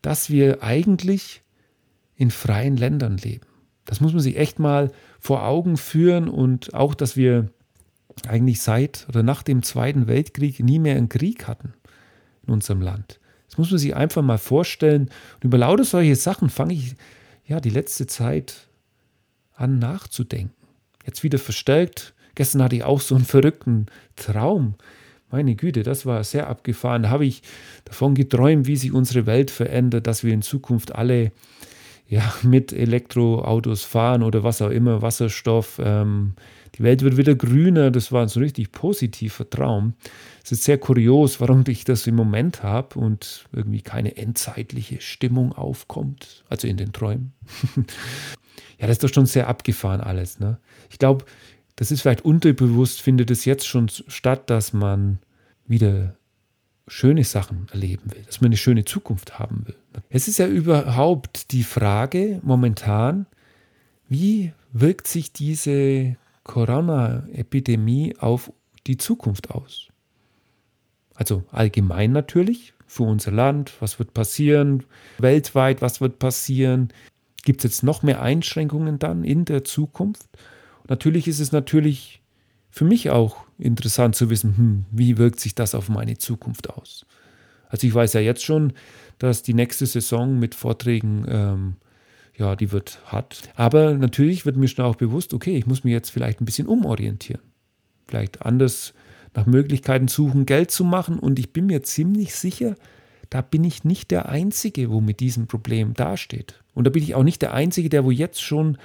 dass 0.00 0.30
wir 0.30 0.62
eigentlich 0.62 1.42
in 2.16 2.30
freien 2.30 2.76
Ländern 2.76 3.16
leben. 3.18 3.51
Das 3.84 4.00
muss 4.00 4.12
man 4.12 4.22
sich 4.22 4.36
echt 4.36 4.58
mal 4.58 4.90
vor 5.18 5.44
Augen 5.44 5.76
führen 5.76 6.28
und 6.28 6.74
auch, 6.74 6.94
dass 6.94 7.16
wir 7.16 7.48
eigentlich 8.28 8.60
seit 8.60 9.06
oder 9.08 9.22
nach 9.22 9.42
dem 9.42 9.62
Zweiten 9.62 10.06
Weltkrieg 10.06 10.60
nie 10.60 10.78
mehr 10.78 10.96
einen 10.96 11.08
Krieg 11.08 11.46
hatten 11.48 11.74
in 12.46 12.52
unserem 12.52 12.80
Land. 12.80 13.18
Das 13.48 13.58
muss 13.58 13.70
man 13.70 13.78
sich 13.78 13.94
einfach 13.94 14.22
mal 14.22 14.38
vorstellen. 14.38 15.10
Und 15.34 15.44
über 15.44 15.58
lauter 15.58 15.84
solche 15.84 16.16
Sachen 16.16 16.48
fange 16.48 16.74
ich 16.74 16.94
ja 17.44 17.60
die 17.60 17.70
letzte 17.70 18.06
Zeit 18.06 18.68
an 19.54 19.78
nachzudenken. 19.78 20.54
Jetzt 21.04 21.22
wieder 21.22 21.38
verstärkt. 21.38 22.14
Gestern 22.34 22.62
hatte 22.62 22.76
ich 22.76 22.84
auch 22.84 23.00
so 23.00 23.14
einen 23.14 23.24
verrückten 23.24 23.86
Traum. 24.16 24.76
Meine 25.30 25.54
Güte, 25.54 25.82
das 25.82 26.06
war 26.06 26.24
sehr 26.24 26.46
abgefahren. 26.46 27.02
Da 27.02 27.10
habe 27.10 27.26
ich 27.26 27.42
davon 27.84 28.14
geträumt, 28.14 28.66
wie 28.66 28.76
sich 28.76 28.92
unsere 28.92 29.26
Welt 29.26 29.50
verändert, 29.50 30.06
dass 30.06 30.24
wir 30.24 30.32
in 30.32 30.42
Zukunft 30.42 30.94
alle 30.94 31.32
ja, 32.12 32.30
mit 32.42 32.74
Elektroautos 32.74 33.84
fahren 33.84 34.22
oder 34.22 34.44
was 34.44 34.60
auch 34.60 34.68
immer, 34.68 35.00
Wasserstoff. 35.00 35.80
Ähm, 35.82 36.34
die 36.74 36.82
Welt 36.82 37.02
wird 37.02 37.16
wieder 37.16 37.34
grüner. 37.34 37.90
Das 37.90 38.12
war 38.12 38.20
ein 38.20 38.28
so 38.28 38.40
richtig 38.40 38.70
positiver 38.70 39.48
Traum. 39.48 39.94
Es 40.44 40.52
ist 40.52 40.64
sehr 40.64 40.76
kurios, 40.76 41.40
warum 41.40 41.64
ich 41.68 41.84
das 41.84 42.06
im 42.06 42.14
Moment 42.14 42.62
habe 42.62 42.98
und 42.98 43.46
irgendwie 43.52 43.80
keine 43.80 44.18
endzeitliche 44.18 45.00
Stimmung 45.00 45.54
aufkommt, 45.54 46.44
also 46.50 46.68
in 46.68 46.76
den 46.76 46.92
Träumen. 46.92 47.32
ja, 48.78 48.86
das 48.86 48.90
ist 48.90 49.04
doch 49.04 49.14
schon 49.14 49.26
sehr 49.26 49.48
abgefahren 49.48 50.02
alles. 50.02 50.38
Ne? 50.38 50.58
Ich 50.90 50.98
glaube, 50.98 51.24
das 51.76 51.90
ist 51.90 52.02
vielleicht 52.02 52.26
unterbewusst, 52.26 53.00
findet 53.00 53.30
es 53.30 53.46
jetzt 53.46 53.66
schon 53.66 53.88
statt, 53.88 54.50
dass 54.50 54.74
man 54.74 55.18
wieder 55.66 56.14
schöne 56.88 57.24
Sachen 57.24 57.66
erleben 57.70 58.12
will, 58.12 58.22
dass 58.24 58.40
man 58.40 58.48
eine 58.48 58.56
schöne 58.56 58.84
Zukunft 58.84 59.38
haben 59.38 59.66
will. 59.66 59.76
Es 60.10 60.28
ist 60.28 60.38
ja 60.38 60.46
überhaupt 60.46 61.52
die 61.52 61.62
Frage 61.62 62.40
momentan, 62.42 63.26
wie 64.08 64.52
wirkt 64.72 65.06
sich 65.06 65.32
diese 65.32 66.16
Corona-Epidemie 66.44 68.16
auf 68.18 68.52
die 68.86 68.96
Zukunft 68.96 69.50
aus? 69.50 69.88
Also 71.14 71.44
allgemein 71.52 72.12
natürlich 72.12 72.74
für 72.86 73.04
unser 73.04 73.30
Land, 73.30 73.72
was 73.80 73.98
wird 73.98 74.12
passieren, 74.12 74.84
weltweit, 75.18 75.82
was 75.82 76.00
wird 76.00 76.18
passieren, 76.18 76.88
gibt 77.44 77.60
es 77.60 77.70
jetzt 77.70 77.82
noch 77.82 78.02
mehr 78.02 78.22
Einschränkungen 78.22 78.98
dann 78.98 79.24
in 79.24 79.44
der 79.44 79.64
Zukunft? 79.64 80.26
natürlich 80.88 81.28
ist 81.28 81.40
es 81.40 81.52
natürlich 81.52 82.21
für 82.72 82.84
mich 82.86 83.10
auch 83.10 83.36
interessant 83.58 84.16
zu 84.16 84.30
wissen, 84.30 84.56
hm, 84.56 84.84
wie 84.90 85.18
wirkt 85.18 85.38
sich 85.38 85.54
das 85.54 85.74
auf 85.74 85.90
meine 85.90 86.16
Zukunft 86.16 86.70
aus. 86.70 87.06
Also 87.68 87.86
ich 87.86 87.94
weiß 87.94 88.14
ja 88.14 88.20
jetzt 88.20 88.42
schon, 88.42 88.72
dass 89.18 89.42
die 89.42 89.54
nächste 89.54 89.86
Saison 89.86 90.38
mit 90.38 90.54
Vorträgen, 90.54 91.24
ähm, 91.28 91.74
ja, 92.34 92.56
die 92.56 92.72
wird 92.72 92.98
hart. 93.06 93.42
Aber 93.54 93.92
natürlich 93.92 94.46
wird 94.46 94.56
mir 94.56 94.68
schon 94.68 94.86
auch 94.86 94.96
bewusst, 94.96 95.34
okay, 95.34 95.56
ich 95.56 95.66
muss 95.66 95.84
mich 95.84 95.92
jetzt 95.92 96.10
vielleicht 96.10 96.40
ein 96.40 96.46
bisschen 96.46 96.66
umorientieren. 96.66 97.42
Vielleicht 98.08 98.42
anders 98.42 98.94
nach 99.34 99.46
Möglichkeiten 99.46 100.08
suchen, 100.08 100.46
Geld 100.46 100.70
zu 100.70 100.82
machen. 100.82 101.18
Und 101.18 101.38
ich 101.38 101.52
bin 101.52 101.66
mir 101.66 101.82
ziemlich 101.82 102.34
sicher, 102.34 102.74
da 103.28 103.42
bin 103.42 103.64
ich 103.64 103.84
nicht 103.84 104.10
der 104.10 104.30
Einzige, 104.30 104.90
wo 104.90 105.02
mit 105.02 105.20
diesem 105.20 105.46
Problem 105.46 105.92
dasteht. 105.92 106.62
Und 106.74 106.86
da 106.86 106.90
bin 106.90 107.02
ich 107.02 107.14
auch 107.14 107.22
nicht 107.22 107.42
der 107.42 107.52
Einzige, 107.52 107.90
der 107.90 108.04
wo 108.04 108.10
jetzt 108.10 108.42
schon 108.42 108.78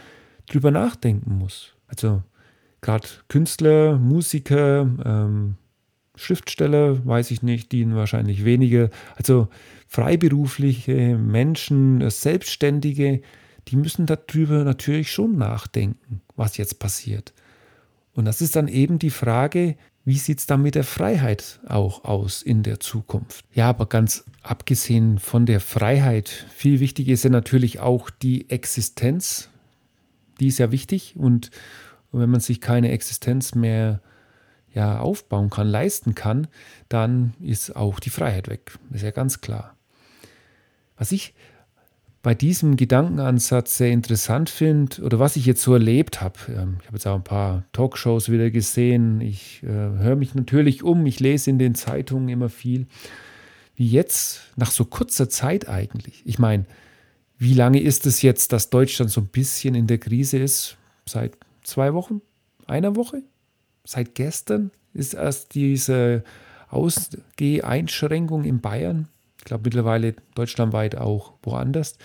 drüber 0.50 0.72
nachdenken 0.72 1.38
muss. 1.38 1.74
Also 1.88 2.22
gerade 2.81 3.07
Künstler, 3.27 3.98
Musiker, 3.98 4.89
ähm, 5.05 5.55
Schriftsteller, 6.15 7.05
weiß 7.05 7.31
ich 7.31 7.43
nicht, 7.43 7.72
die 7.72 7.93
wahrscheinlich 7.93 8.43
wenige. 8.43 8.89
Also 9.15 9.48
freiberufliche 9.88 11.17
Menschen, 11.17 12.10
Selbstständige, 12.10 13.22
die 13.67 13.75
müssen 13.75 14.05
darüber 14.05 14.63
natürlich 14.63 15.12
schon 15.12 15.38
nachdenken, 15.38 16.22
was 16.36 16.57
jetzt 16.57 16.79
passiert. 16.79 17.34
Und 18.13 18.25
das 18.25 18.41
ist 18.41 18.55
dann 18.55 18.67
eben 18.67 18.98
die 18.98 19.12
Frage, 19.12 19.75
wie 20.03 20.17
sieht 20.17 20.39
es 20.39 20.46
dann 20.46 20.62
mit 20.62 20.75
der 20.75 20.86
Freiheit 20.86 21.60
auch 21.67 22.05
aus 22.05 22.41
in 22.41 22.63
der 22.63 22.79
Zukunft? 22.79 23.43
Ja, 23.53 23.69
aber 23.69 23.88
ganz 23.88 24.24
abgesehen 24.41 25.19
von 25.19 25.46
der 25.46 25.60
Freiheit, 25.60 26.29
viel 26.29 26.79
wichtiger 26.79 27.13
ist 27.13 27.25
ja 27.25 27.29
natürlich 27.29 27.79
auch 27.79 28.10
die 28.10 28.50
Existenz. 28.50 29.50
Die 30.39 30.48
ist 30.48 30.60
ja 30.60 30.72
wichtig 30.72 31.15
und 31.17 31.51
wenn 32.11 32.29
man 32.29 32.39
sich 32.39 32.61
keine 32.61 32.91
Existenz 32.91 33.55
mehr 33.55 34.01
ja, 34.73 34.99
aufbauen 34.99 35.49
kann, 35.49 35.67
leisten 35.67 36.15
kann, 36.15 36.47
dann 36.89 37.33
ist 37.41 37.75
auch 37.75 37.99
die 37.99 38.09
Freiheit 38.09 38.47
weg. 38.47 38.77
Das 38.89 38.97
ist 38.97 39.03
ja 39.03 39.11
ganz 39.11 39.41
klar. 39.41 39.75
Was 40.97 41.11
ich 41.11 41.33
bei 42.21 42.35
diesem 42.35 42.75
Gedankenansatz 42.75 43.77
sehr 43.77 43.91
interessant 43.91 44.49
finde 44.49 45.01
oder 45.01 45.19
was 45.19 45.35
ich 45.35 45.45
jetzt 45.45 45.61
so 45.61 45.73
erlebt 45.73 46.21
habe, 46.21 46.35
ähm, 46.49 46.77
ich 46.81 46.87
habe 46.87 46.97
jetzt 46.97 47.07
auch 47.07 47.15
ein 47.15 47.23
paar 47.23 47.63
Talkshows 47.71 48.29
wieder 48.29 48.51
gesehen, 48.51 49.21
ich 49.21 49.63
äh, 49.63 49.67
höre 49.67 50.15
mich 50.15 50.35
natürlich 50.35 50.83
um, 50.83 51.05
ich 51.05 51.19
lese 51.19 51.49
in 51.49 51.59
den 51.59 51.73
Zeitungen 51.73 52.29
immer 52.29 52.49
viel, 52.49 52.87
wie 53.75 53.87
jetzt 53.87 54.41
nach 54.55 54.71
so 54.71 54.85
kurzer 54.85 55.29
Zeit 55.29 55.69
eigentlich. 55.69 56.21
Ich 56.25 56.37
meine, 56.37 56.65
wie 57.37 57.53
lange 57.53 57.79
ist 57.79 58.05
es 58.05 58.21
jetzt, 58.23 58.51
dass 58.51 58.69
Deutschland 58.71 59.11
so 59.11 59.21
ein 59.21 59.27
bisschen 59.27 59.75
in 59.75 59.87
der 59.87 59.99
Krise 59.99 60.37
ist? 60.39 60.77
Seit 61.05 61.37
zwei 61.67 61.93
Wochen? 61.93 62.21
Einer 62.65 62.95
Woche? 62.95 63.24
Seit 63.83 64.15
gestern 64.15 64.71
ist 64.93 65.13
erst 65.13 65.55
diese 65.55 66.24
Ausgeheinschränkung 66.69 68.43
in 68.43 68.59
Bayern 68.59 69.07
glaube 69.47 69.63
mittlerweile 69.65 70.13
deutschlandweit 70.36 70.95
auch 70.95 71.33
woanders. 71.41 71.97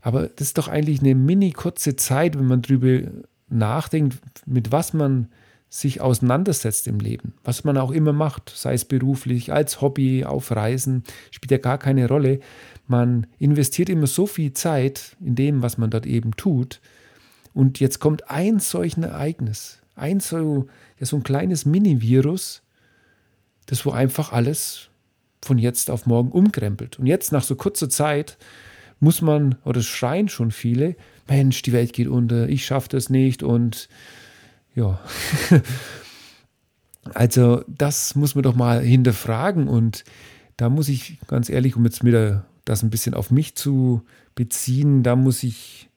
Aber 0.00 0.28
das 0.28 0.48
ist 0.48 0.58
doch 0.58 0.68
eigentlich 0.68 1.00
eine 1.00 1.14
mini 1.14 1.52
kurze 1.52 1.94
Zeit, 1.94 2.36
wenn 2.38 2.46
man 2.46 2.62
darüber 2.62 3.10
nachdenkt, 3.48 4.18
mit 4.46 4.72
was 4.72 4.92
man 4.92 5.28
sich 5.68 6.00
auseinandersetzt 6.00 6.88
im 6.88 6.98
Leben, 6.98 7.34
was 7.44 7.62
man 7.62 7.76
auch 7.78 7.92
immer 7.92 8.12
macht, 8.12 8.50
sei 8.52 8.74
es 8.74 8.84
beruflich, 8.84 9.52
als 9.52 9.80
Hobby, 9.80 10.24
auf 10.24 10.50
Reisen, 10.50 11.04
spielt 11.30 11.52
ja 11.52 11.58
gar 11.58 11.78
keine 11.78 12.08
Rolle. 12.08 12.40
Man 12.88 13.28
investiert 13.38 13.88
immer 13.88 14.08
so 14.08 14.26
viel 14.26 14.52
Zeit 14.52 15.16
in 15.20 15.36
dem, 15.36 15.62
was 15.62 15.78
man 15.78 15.90
dort 15.90 16.06
eben 16.06 16.32
tut. 16.32 16.80
Und 17.52 17.80
jetzt 17.80 17.98
kommt 17.98 18.30
ein 18.30 18.60
solches 18.60 19.02
Ereignis, 19.02 19.78
ein 19.96 20.20
so, 20.20 20.68
ja, 20.98 21.06
so 21.06 21.16
ein 21.16 21.22
kleines 21.22 21.66
Mini-Virus, 21.66 22.62
das 23.66 23.84
wo 23.84 23.90
einfach 23.90 24.32
alles 24.32 24.88
von 25.42 25.58
jetzt 25.58 25.90
auf 25.90 26.06
morgen 26.06 26.30
umkrempelt. 26.30 26.98
Und 26.98 27.06
jetzt 27.06 27.32
nach 27.32 27.42
so 27.42 27.56
kurzer 27.56 27.88
Zeit 27.88 28.36
muss 29.00 29.22
man, 29.22 29.56
oder 29.64 29.82
schreien 29.82 30.28
schon 30.28 30.50
viele, 30.50 30.96
Mensch, 31.28 31.62
die 31.62 31.72
Welt 31.72 31.92
geht 31.92 32.08
unter, 32.08 32.48
ich 32.48 32.64
schaffe 32.64 32.88
das 32.90 33.08
nicht 33.08 33.42
und 33.42 33.88
ja. 34.74 35.00
also 37.14 37.64
das 37.66 38.14
muss 38.14 38.34
man 38.34 38.42
doch 38.42 38.54
mal 38.54 38.80
hinterfragen 38.82 39.68
und 39.68 40.04
da 40.56 40.68
muss 40.68 40.88
ich 40.88 41.18
ganz 41.26 41.48
ehrlich, 41.48 41.76
um 41.76 41.84
jetzt 41.84 42.04
wieder 42.04 42.46
das 42.64 42.82
ein 42.82 42.90
bisschen 42.90 43.14
auf 43.14 43.30
mich 43.30 43.54
zu 43.54 44.02
beziehen, 44.34 45.02
da 45.02 45.16
muss 45.16 45.42
ich 45.42 45.89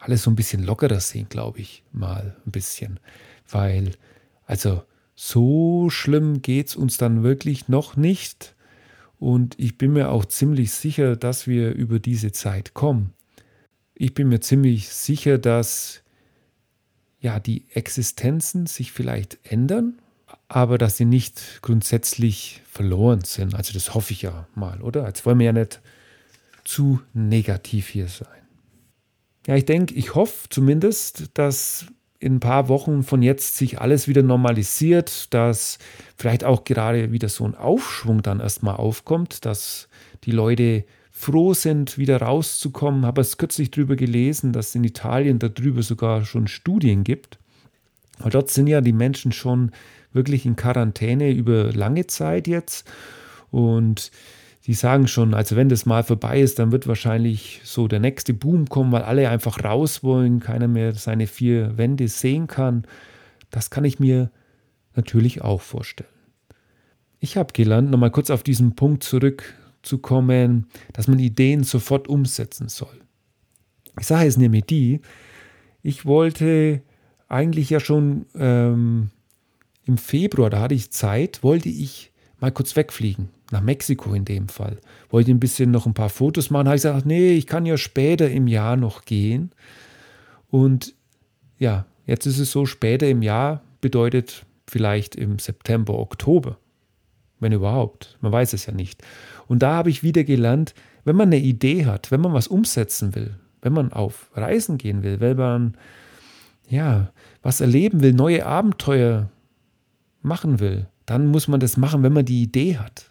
alles 0.00 0.22
so 0.22 0.30
ein 0.30 0.36
bisschen 0.36 0.64
lockerer 0.64 1.00
sehen, 1.00 1.28
glaube 1.28 1.60
ich, 1.60 1.84
mal 1.92 2.36
ein 2.46 2.50
bisschen. 2.50 2.98
Weil, 3.48 3.92
also 4.46 4.82
so 5.14 5.90
schlimm 5.90 6.42
geht 6.42 6.68
es 6.68 6.76
uns 6.76 6.96
dann 6.96 7.22
wirklich 7.22 7.68
noch 7.68 7.96
nicht. 7.96 8.54
Und 9.18 9.58
ich 9.58 9.76
bin 9.76 9.92
mir 9.92 10.10
auch 10.10 10.24
ziemlich 10.24 10.72
sicher, 10.72 11.14
dass 11.16 11.46
wir 11.46 11.72
über 11.74 11.98
diese 11.98 12.32
Zeit 12.32 12.72
kommen. 12.72 13.12
Ich 13.94 14.14
bin 14.14 14.30
mir 14.30 14.40
ziemlich 14.40 14.88
sicher, 14.88 15.36
dass 15.36 16.02
ja 17.20 17.38
die 17.38 17.66
Existenzen 17.74 18.64
sich 18.64 18.92
vielleicht 18.92 19.38
ändern, 19.44 20.00
aber 20.48 20.78
dass 20.78 20.96
sie 20.96 21.04
nicht 21.04 21.60
grundsätzlich 21.60 22.62
verloren 22.64 23.22
sind. 23.24 23.54
Also 23.54 23.74
das 23.74 23.92
hoffe 23.92 24.14
ich 24.14 24.22
ja 24.22 24.48
mal, 24.54 24.80
oder? 24.80 25.06
Jetzt 25.06 25.26
wollen 25.26 25.38
wir 25.38 25.46
ja 25.46 25.52
nicht 25.52 25.82
zu 26.64 27.02
negativ 27.12 27.88
hier 27.88 28.08
sein. 28.08 28.39
Ja, 29.50 29.56
ich 29.56 29.64
denke, 29.64 29.94
ich 29.94 30.14
hoffe 30.14 30.48
zumindest, 30.48 31.30
dass 31.34 31.86
in 32.20 32.36
ein 32.36 32.40
paar 32.40 32.68
Wochen 32.68 33.02
von 33.02 33.20
jetzt 33.20 33.56
sich 33.56 33.80
alles 33.80 34.06
wieder 34.06 34.22
normalisiert, 34.22 35.34
dass 35.34 35.80
vielleicht 36.16 36.44
auch 36.44 36.62
gerade 36.62 37.10
wieder 37.10 37.28
so 37.28 37.46
ein 37.46 37.56
Aufschwung 37.56 38.22
dann 38.22 38.38
erstmal 38.38 38.76
aufkommt, 38.76 39.44
dass 39.44 39.88
die 40.22 40.30
Leute 40.30 40.84
froh 41.10 41.52
sind, 41.52 41.98
wieder 41.98 42.22
rauszukommen. 42.22 43.04
Habe 43.04 43.22
es 43.22 43.38
kürzlich 43.38 43.72
darüber 43.72 43.96
gelesen, 43.96 44.52
dass 44.52 44.68
es 44.68 44.76
in 44.76 44.84
Italien 44.84 45.40
darüber 45.40 45.82
sogar 45.82 46.24
schon 46.24 46.46
Studien 46.46 47.02
gibt. 47.02 47.40
Weil 48.20 48.30
dort 48.30 48.50
sind 48.50 48.68
ja 48.68 48.80
die 48.80 48.92
Menschen 48.92 49.32
schon 49.32 49.72
wirklich 50.12 50.46
in 50.46 50.54
Quarantäne 50.54 51.32
über 51.32 51.72
lange 51.72 52.06
Zeit 52.06 52.46
jetzt. 52.46 52.88
Und 53.50 54.12
die 54.66 54.74
sagen 54.74 55.08
schon, 55.08 55.32
also 55.34 55.56
wenn 55.56 55.68
das 55.68 55.86
mal 55.86 56.02
vorbei 56.02 56.40
ist, 56.40 56.58
dann 56.58 56.70
wird 56.70 56.86
wahrscheinlich 56.86 57.60
so 57.64 57.88
der 57.88 58.00
nächste 58.00 58.34
Boom 58.34 58.68
kommen, 58.68 58.92
weil 58.92 59.02
alle 59.02 59.28
einfach 59.30 59.64
raus 59.64 60.02
wollen, 60.02 60.40
keiner 60.40 60.68
mehr 60.68 60.94
seine 60.94 61.26
vier 61.26 61.78
Wände 61.78 62.08
sehen 62.08 62.46
kann. 62.46 62.86
Das 63.50 63.70
kann 63.70 63.84
ich 63.84 63.98
mir 63.98 64.30
natürlich 64.94 65.42
auch 65.42 65.62
vorstellen. 65.62 66.10
Ich 67.20 67.36
habe 67.36 67.52
gelernt, 67.52 67.90
nochmal 67.90 68.10
kurz 68.10 68.30
auf 68.30 68.42
diesen 68.42 68.74
Punkt 68.74 69.02
zurückzukommen, 69.02 70.66
dass 70.92 71.08
man 71.08 71.18
Ideen 71.18 71.64
sofort 71.64 72.08
umsetzen 72.08 72.68
soll. 72.68 73.00
Ich 73.98 74.06
sage 74.06 74.28
es 74.28 74.36
nämlich 74.36 74.64
die, 74.64 75.00
ich 75.82 76.04
wollte 76.04 76.82
eigentlich 77.28 77.70
ja 77.70 77.80
schon 77.80 78.26
ähm, 78.34 79.10
im 79.84 79.98
Februar, 79.98 80.50
da 80.50 80.60
hatte 80.60 80.74
ich 80.74 80.90
Zeit, 80.90 81.42
wollte 81.42 81.68
ich 81.68 82.12
mal 82.40 82.50
kurz 82.50 82.74
wegfliegen 82.76 83.28
nach 83.50 83.60
Mexiko 83.60 84.14
in 84.14 84.24
dem 84.24 84.48
Fall. 84.48 84.78
Wollte 85.10 85.30
ein 85.30 85.40
bisschen 85.40 85.70
noch 85.70 85.86
ein 85.86 85.94
paar 85.94 86.08
Fotos 86.08 86.50
machen. 86.50 86.66
Habe 86.66 86.76
ich 86.76 86.82
gesagt, 86.82 87.06
nee, 87.06 87.32
ich 87.32 87.46
kann 87.46 87.66
ja 87.66 87.76
später 87.76 88.30
im 88.30 88.46
Jahr 88.46 88.76
noch 88.76 89.04
gehen. 89.04 89.52
Und 90.48 90.94
ja, 91.58 91.86
jetzt 92.06 92.26
ist 92.26 92.38
es 92.38 92.50
so, 92.50 92.66
später 92.66 93.08
im 93.08 93.22
Jahr 93.22 93.62
bedeutet 93.80 94.46
vielleicht 94.66 95.16
im 95.16 95.38
September, 95.38 95.98
Oktober. 95.98 96.58
Wenn 97.40 97.52
überhaupt. 97.52 98.18
Man 98.20 98.32
weiß 98.32 98.52
es 98.52 98.66
ja 98.66 98.72
nicht. 98.72 99.02
Und 99.48 99.62
da 99.62 99.72
habe 99.72 99.90
ich 99.90 100.02
wieder 100.02 100.24
gelernt, 100.24 100.74
wenn 101.04 101.16
man 101.16 101.28
eine 101.28 101.38
Idee 101.38 101.86
hat, 101.86 102.10
wenn 102.10 102.20
man 102.20 102.34
was 102.34 102.46
umsetzen 102.46 103.14
will, 103.14 103.34
wenn 103.62 103.72
man 103.72 103.92
auf 103.92 104.30
Reisen 104.34 104.78
gehen 104.78 105.02
will, 105.02 105.20
wenn 105.20 105.36
man 105.36 105.76
ja, 106.68 107.10
was 107.42 107.60
erleben 107.60 108.00
will, 108.00 108.12
neue 108.12 108.46
Abenteuer 108.46 109.30
machen 110.22 110.60
will, 110.60 110.86
dann 111.10 111.26
muss 111.26 111.48
man 111.48 111.58
das 111.58 111.76
machen, 111.76 112.04
wenn 112.04 112.12
man 112.12 112.24
die 112.24 112.40
Idee 112.40 112.78
hat. 112.78 113.10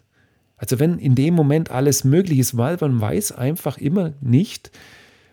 Also 0.55 0.79
wenn 0.79 0.99
in 0.99 1.15
dem 1.15 1.33
Moment 1.33 1.69
alles 1.69 2.05
möglich 2.05 2.39
ist, 2.39 2.55
weil 2.55 2.77
man 2.79 3.01
weiß 3.01 3.33
einfach 3.33 3.77
immer 3.77 4.13
nicht, 4.21 4.71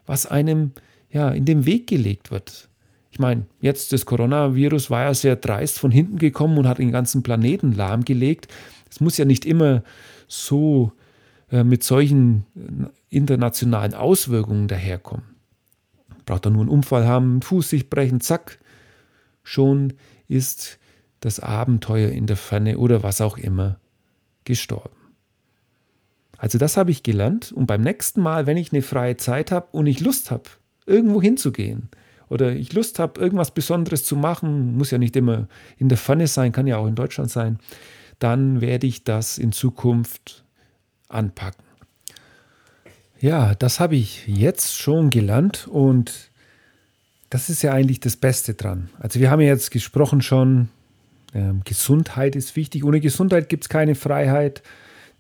was 0.05 0.27
einem 0.27 0.73
ja 1.09 1.31
in 1.31 1.45
den 1.45 1.65
Weg 1.65 1.87
gelegt 1.87 2.33
wird. 2.33 2.69
Ich 3.13 3.21
meine, 3.21 3.47
jetzt 3.61 3.93
das 3.93 4.05
Coronavirus 4.05 4.91
war 4.91 5.05
ja 5.05 5.15
sehr 5.15 5.37
dreist 5.37 5.79
von 5.79 5.93
hinten 5.93 6.19
gekommen 6.19 6.59
und 6.59 6.67
hat 6.67 6.79
den 6.79 6.91
ganzen 6.91 7.23
Planeten 7.23 7.71
lahmgelegt. 7.71 8.49
Es 8.91 8.99
muss 9.01 9.17
ja 9.17 9.25
nicht 9.25 9.45
immer 9.45 9.85
so 10.27 10.91
äh, 11.53 11.63
mit 11.63 11.85
solchen 11.85 12.47
äh, 12.57 12.89
internationalen 13.11 13.95
Auswirkungen 13.95 14.67
daherkommen. 14.67 15.25
Braucht 16.25 16.47
er 16.47 16.51
nur 16.51 16.63
einen 16.63 16.71
Unfall 16.71 17.07
haben, 17.07 17.31
einen 17.31 17.43
Fuß 17.43 17.71
sich 17.71 17.89
brechen, 17.89 18.21
zack, 18.21 18.59
schon 19.45 19.93
ist 20.27 20.81
das 21.21 21.41
Abenteuer 21.41 22.11
in 22.11 22.27
der 22.27 22.37
Ferne 22.37 22.79
oder 22.79 23.03
was 23.03 23.21
auch 23.21 23.39
immer 23.39 23.79
gestorben. 24.45 24.95
Also 26.39 26.59
das 26.59 26.77
habe 26.77 26.91
ich 26.91 27.03
gelernt 27.03 27.53
und 27.53 27.67
beim 27.67 27.81
nächsten 27.81 28.21
Mal, 28.21 28.47
wenn 28.47 28.57
ich 28.57 28.73
eine 28.73 28.83
freie 28.83 29.17
Zeit 29.17 29.51
habe 29.51 29.69
und 29.73 29.87
ich 29.87 30.01
Lust 30.01 30.31
habe, 30.31 30.45
irgendwo 30.85 31.23
hinzugehen 31.23 31.89
oder 32.29 32.53
ich 32.53 32.73
Lust 32.73 32.99
habe, 32.99 33.21
irgendwas 33.21 33.53
Besonderes 33.53 34.05
zu 34.05 34.17
machen, 34.17 34.77
muss 34.77 34.91
ja 34.91 34.99
nicht 34.99 35.17
immer 35.17 35.49
in 35.79 35.89
der 35.89 35.99
Pfanne 35.99 36.27
sein, 36.27 36.53
kann 36.53 36.67
ja 36.67 36.77
auch 36.77 36.87
in 36.87 36.95
Deutschland 36.95 37.31
sein, 37.31 37.59
dann 38.19 38.61
werde 38.61 38.87
ich 38.87 39.05
das 39.05 39.39
in 39.39 39.53
Zukunft 39.53 40.45
anpacken. 41.09 41.65
Ja, 43.19 43.55
das 43.55 43.81
habe 43.81 43.97
ich 43.97 44.27
jetzt 44.27 44.77
schon 44.77 45.09
gelernt 45.09 45.67
und 45.67 46.31
das 47.31 47.49
ist 47.49 47.63
ja 47.63 47.73
eigentlich 47.73 48.01
das 48.01 48.17
Beste 48.17 48.55
dran. 48.55 48.91
Also 48.99 49.21
wir 49.21 49.31
haben 49.31 49.41
ja 49.41 49.49
jetzt 49.49 49.71
gesprochen 49.71 50.21
schon 50.21 50.69
Ähm, 51.35 51.63
Gesundheit 51.65 52.37
ist 52.37 52.57
wichtig. 52.57 52.85
Ohne 52.85 53.01
Gesundheit 53.01 53.49
gibt 53.49 53.65
es 53.65 53.69
keine 53.69 53.95
Freiheit. 53.95 54.63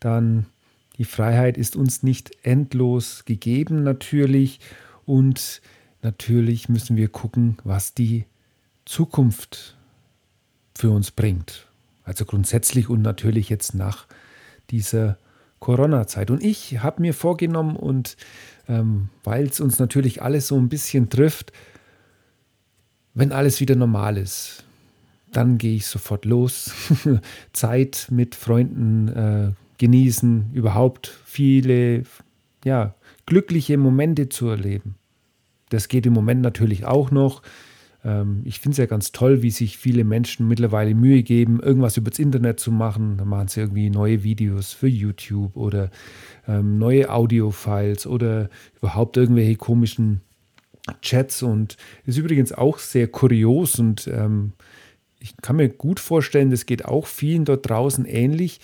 Dann 0.01 0.47
die 0.99 1.05
Freiheit 1.05 1.59
ist 1.59 1.77
uns 1.77 2.03
nicht 2.03 2.31
endlos 2.43 3.25
gegeben 3.25 3.83
natürlich. 3.83 4.61
Und 5.05 5.61
natürlich 6.03 6.69
müssen 6.69 6.97
wir 6.97 7.09
gucken, 7.09 7.59
was 7.65 7.95
die 7.95 8.25
Zukunft 8.85 9.77
für 10.75 10.91
uns 10.91 11.11
bringt. 11.11 11.67
Also 12.05 12.25
grundsätzlich 12.25 12.89
und 12.89 13.03
natürlich 13.03 13.49
jetzt 13.49 13.75
nach 13.75 14.07
dieser 14.71 15.19
Corona-Zeit. 15.59 16.31
Und 16.31 16.43
ich 16.43 16.83
habe 16.83 17.03
mir 17.03 17.15
vorgenommen, 17.15 17.77
und 17.77 18.17
ähm, 18.69 19.09
weil 19.25 19.47
es 19.47 19.61
uns 19.61 19.79
natürlich 19.79 20.23
alles 20.23 20.47
so 20.49 20.57
ein 20.57 20.69
bisschen 20.69 21.09
trifft, 21.09 21.53
wenn 23.15 23.33
alles 23.33 23.61
wieder 23.61 23.75
normal 23.75 24.19
ist, 24.19 24.66
dann 25.37 25.59
gehe 25.59 25.77
ich 25.77 25.87
sofort 25.87 26.25
los. 26.25 26.73
Zeit 27.53 28.09
mit 28.11 28.35
Freunden 28.35 29.09
äh, 29.09 29.53
genießen, 29.79 30.51
überhaupt 30.55 31.13
viele 31.25 32.05
ja, 32.65 32.95
glückliche 33.27 33.77
Momente 33.77 34.29
zu 34.29 34.49
erleben. 34.49 34.95
Das 35.69 35.89
geht 35.89 36.07
im 36.07 36.15
Moment 36.15 36.41
natürlich 36.41 36.87
auch 36.87 37.11
noch. 37.11 37.43
Ähm, 38.03 38.41
ich 38.45 38.61
finde 38.61 38.73
es 38.73 38.79
ja 38.79 38.87
ganz 38.87 39.13
toll, 39.13 39.43
wie 39.43 39.51
sich 39.51 39.77
viele 39.77 40.05
Menschen 40.05 40.49
mittlerweile 40.49 40.95
Mühe 40.95 41.23
geben, 41.23 41.61
irgendwas 41.61 41.99
übers 41.99 42.19
Internet 42.19 42.59
zu 42.59 42.73
machen. 42.73 43.19
Da 43.19 43.27
machen 43.27 43.49
sie 43.49 43.61
irgendwie 43.61 43.91
neue 43.91 44.23
Videos 44.23 44.73
für 44.73 44.89
YouTube 44.89 45.55
oder 45.57 45.91
ähm, 46.49 46.79
neue 46.79 47.13
Audio-Files 47.13 48.07
oder 48.07 48.49
überhaupt 48.79 49.19
irgendwelche 49.19 49.57
komischen 49.57 50.23
Chats. 51.03 51.43
Und 51.43 51.77
ist 52.07 52.17
übrigens 52.17 52.53
auch 52.53 52.79
sehr 52.79 53.09
kurios 53.09 53.79
und 53.79 54.09
ähm, 54.09 54.53
ich 55.19 55.37
kann 55.39 55.57
mir 55.57 55.69
gut 55.69 56.01
vorstellen, 56.01 56.51
das 56.51 56.67
geht 56.67 56.85
auch 56.85 57.07
vielen 57.07 57.45
dort 57.45 57.69
draußen 57.69 58.05
ähnlich, 58.05 58.61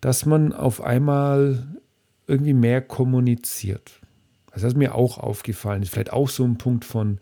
dass 0.00 0.26
man 0.26 0.52
auf 0.52 0.82
einmal 0.82 1.66
irgendwie 2.26 2.54
mehr 2.54 2.80
kommuniziert. 2.80 4.00
Das 4.52 4.62
ist 4.62 4.76
mir 4.76 4.94
auch 4.94 5.18
aufgefallen. 5.18 5.82
Ist 5.82 5.90
vielleicht 5.90 6.12
auch 6.12 6.28
so 6.28 6.44
ein 6.44 6.58
Punkt 6.58 6.84
von 6.84 7.18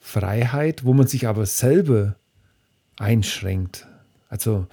Freiheit, 0.00 0.84
wo 0.84 0.94
man 0.94 1.06
sich 1.06 1.26
aber 1.28 1.46
selber 1.46 2.16
einschränkt. 2.96 3.86
Also 4.28 4.66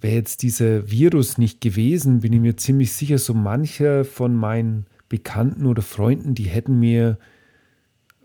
wäre 0.00 0.14
jetzt 0.14 0.42
dieser 0.42 0.90
Virus 0.90 1.38
nicht 1.38 1.60
gewesen, 1.60 2.20
bin 2.20 2.32
ich 2.32 2.40
mir 2.40 2.56
ziemlich 2.56 2.92
sicher, 2.92 3.18
so 3.18 3.34
mancher 3.34 4.04
von 4.04 4.34
meinen 4.34 4.86
Bekannten 5.08 5.66
oder 5.66 5.82
Freunden, 5.82 6.34
die 6.34 6.44
hätten 6.44 6.78
mir 6.78 7.18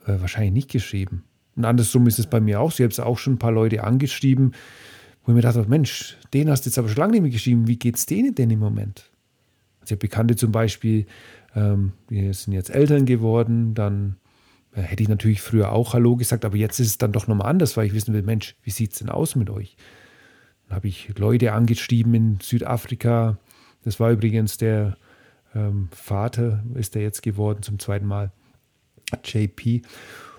äh, 0.05 0.19
wahrscheinlich 0.19 0.53
nicht 0.53 0.71
geschrieben. 0.71 1.23
Und 1.55 1.65
andersrum 1.65 2.07
ist 2.07 2.19
es 2.19 2.27
bei 2.27 2.39
mir 2.39 2.59
auch. 2.59 2.71
Ich 2.71 2.81
habe 2.81 2.89
es 2.89 2.99
auch 2.99 3.17
schon 3.17 3.33
ein 3.33 3.39
paar 3.39 3.51
Leute 3.51 3.83
angeschrieben, 3.83 4.51
wo 5.23 5.31
ich 5.31 5.35
mir 5.35 5.41
dachte, 5.41 5.65
Mensch, 5.67 6.17
den 6.33 6.49
hast 6.49 6.65
du 6.65 6.69
jetzt 6.69 6.77
aber 6.77 6.89
schon 6.89 6.97
lange 6.97 7.13
nicht 7.13 7.21
mehr 7.21 7.31
geschrieben. 7.31 7.67
Wie 7.67 7.77
geht 7.77 7.95
es 7.95 8.05
denen 8.05 8.35
denn 8.35 8.49
im 8.49 8.59
Moment? 8.59 9.09
Also 9.79 9.85
ich 9.85 9.91
habe 9.91 10.07
Bekannte 10.07 10.35
zum 10.35 10.51
Beispiel, 10.51 11.05
ähm, 11.55 11.93
sind 12.09 12.53
jetzt 12.53 12.69
Eltern 12.69 13.05
geworden, 13.05 13.73
dann 13.73 14.17
äh, 14.75 14.81
hätte 14.81 15.03
ich 15.03 15.09
natürlich 15.09 15.41
früher 15.41 15.71
auch 15.71 15.93
Hallo 15.93 16.15
gesagt, 16.15 16.45
aber 16.45 16.57
jetzt 16.57 16.79
ist 16.79 16.87
es 16.87 16.97
dann 16.97 17.11
doch 17.11 17.27
nochmal 17.27 17.49
anders, 17.49 17.77
weil 17.77 17.87
ich 17.87 17.93
wissen 17.93 18.13
will, 18.13 18.23
Mensch, 18.23 18.55
wie 18.63 18.71
sieht 18.71 18.93
es 18.93 18.99
denn 18.99 19.09
aus 19.09 19.35
mit 19.35 19.49
euch? 19.49 19.77
Dann 20.67 20.75
habe 20.75 20.87
ich 20.87 21.17
Leute 21.17 21.53
angeschrieben 21.53 22.13
in 22.13 22.39
Südafrika. 22.41 23.37
Das 23.83 23.99
war 23.99 24.11
übrigens 24.11 24.57
der 24.57 24.97
ähm, 25.53 25.89
Vater, 25.91 26.63
ist 26.73 26.95
der 26.95 27.03
jetzt 27.03 27.21
geworden 27.21 27.61
zum 27.61 27.79
zweiten 27.79 28.05
Mal, 28.05 28.31
JP. 29.23 29.83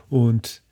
Und 0.09 0.63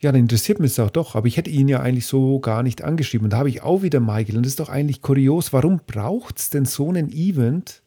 ja, 0.00 0.12
dann 0.12 0.22
interessiert 0.22 0.60
mich 0.60 0.72
es 0.72 0.78
auch 0.78 0.90
doch, 0.90 1.14
aber 1.14 1.26
ich 1.26 1.36
hätte 1.36 1.50
ihn 1.50 1.68
ja 1.68 1.80
eigentlich 1.80 2.06
so 2.06 2.38
gar 2.38 2.62
nicht 2.62 2.82
angeschrieben. 2.82 3.26
Und 3.26 3.32
da 3.32 3.38
habe 3.38 3.48
ich 3.48 3.62
auch 3.62 3.82
wieder 3.82 4.00
Michael. 4.00 4.36
Und 4.36 4.44
das 4.44 4.52
ist 4.52 4.60
doch 4.60 4.68
eigentlich 4.68 5.02
kurios. 5.02 5.52
Warum 5.52 5.80
braucht 5.86 6.38
es 6.38 6.50
denn 6.50 6.66
so 6.66 6.88
einen 6.88 7.10
Event, 7.10 7.82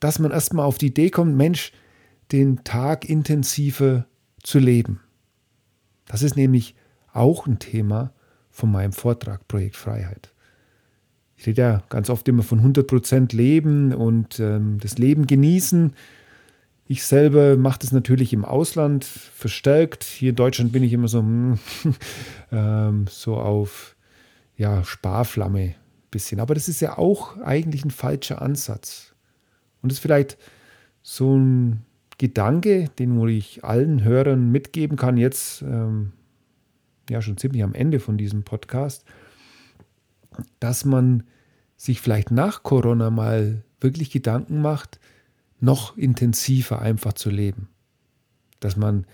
dass 0.00 0.18
man 0.18 0.32
erstmal 0.32 0.66
auf 0.66 0.76
die 0.76 0.88
Idee 0.88 1.08
kommt, 1.08 1.34
Mensch, 1.34 1.72
den 2.30 2.62
Tag 2.64 3.08
intensiver 3.08 4.06
zu 4.42 4.58
leben. 4.58 5.00
Das 6.06 6.22
ist 6.22 6.36
nämlich 6.36 6.74
auch 7.12 7.46
ein 7.46 7.58
Thema 7.58 8.12
von 8.50 8.70
meinem 8.70 8.92
Vortrag 8.92 9.48
Projekt 9.48 9.76
Freiheit. 9.76 10.32
Ich 11.36 11.46
rede 11.46 11.62
ja 11.62 11.82
ganz 11.88 12.10
oft 12.10 12.28
immer 12.28 12.42
von 12.42 12.60
100% 12.60 13.34
Leben 13.34 13.92
und 13.92 14.38
ähm, 14.40 14.78
das 14.80 14.98
Leben 14.98 15.26
genießen. 15.26 15.94
Ich 16.86 17.04
selber 17.04 17.56
mache 17.56 17.78
das 17.80 17.92
natürlich 17.92 18.32
im 18.32 18.44
Ausland 18.44 19.04
verstärkt. 19.04 20.04
Hier 20.04 20.30
in 20.30 20.36
Deutschland 20.36 20.72
bin 20.72 20.82
ich 20.82 20.92
immer 20.92 21.08
so, 21.08 21.20
ähm, 22.52 23.06
so 23.08 23.36
auf 23.36 23.96
ja, 24.56 24.84
Sparflamme 24.84 25.74
bisschen. 26.10 26.40
Aber 26.40 26.54
das 26.54 26.68
ist 26.68 26.80
ja 26.80 26.98
auch 26.98 27.38
eigentlich 27.38 27.84
ein 27.84 27.90
falscher 27.90 28.42
Ansatz. 28.42 29.14
Und 29.82 29.90
das 29.90 29.98
ist 29.98 30.02
vielleicht 30.02 30.38
so 31.02 31.36
ein 31.36 31.84
Gedanke, 32.18 32.88
den 32.98 33.26
ich 33.28 33.64
allen 33.64 34.04
Hörern 34.04 34.50
mitgeben 34.50 34.96
kann, 34.96 35.16
jetzt 35.16 35.62
ähm, 35.62 36.12
ja 37.10 37.20
schon 37.20 37.36
ziemlich 37.36 37.62
am 37.62 37.74
Ende 37.74 37.98
von 37.98 38.16
diesem 38.16 38.44
Podcast, 38.44 39.04
dass 40.60 40.84
man 40.84 41.24
sich 41.76 42.00
vielleicht 42.00 42.30
nach 42.30 42.62
Corona 42.62 43.10
mal 43.10 43.64
wirklich 43.80 44.10
Gedanken 44.10 44.62
macht, 44.62 45.00
noch 45.64 45.96
intensiver 45.96 46.80
einfach 46.80 47.14
zu 47.14 47.30
leben. 47.30 47.68
Dass 48.60 48.76
man 48.76 49.06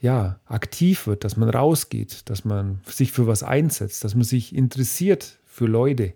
ja 0.00 0.38
aktiv 0.46 1.06
wird, 1.06 1.24
dass 1.24 1.36
man 1.36 1.48
rausgeht, 1.48 2.28
dass 2.28 2.44
man 2.44 2.80
sich 2.86 3.12
für 3.12 3.26
was 3.26 3.42
einsetzt, 3.42 4.04
dass 4.04 4.14
man 4.14 4.24
sich 4.24 4.54
interessiert 4.54 5.38
für 5.46 5.66
Leute. 5.66 6.12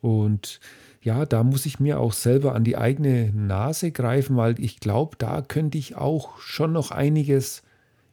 Und 0.00 0.60
ja, 1.02 1.24
da 1.24 1.42
muss 1.42 1.64
ich 1.64 1.80
mir 1.80 1.98
auch 1.98 2.12
selber 2.12 2.54
an 2.54 2.64
die 2.64 2.76
eigene 2.76 3.32
Nase 3.32 3.90
greifen, 3.90 4.36
weil 4.36 4.60
ich 4.60 4.80
glaube, 4.80 5.16
da 5.16 5.40
könnte 5.40 5.78
ich 5.78 5.96
auch 5.96 6.38
schon 6.40 6.72
noch 6.72 6.90
einiges 6.90 7.62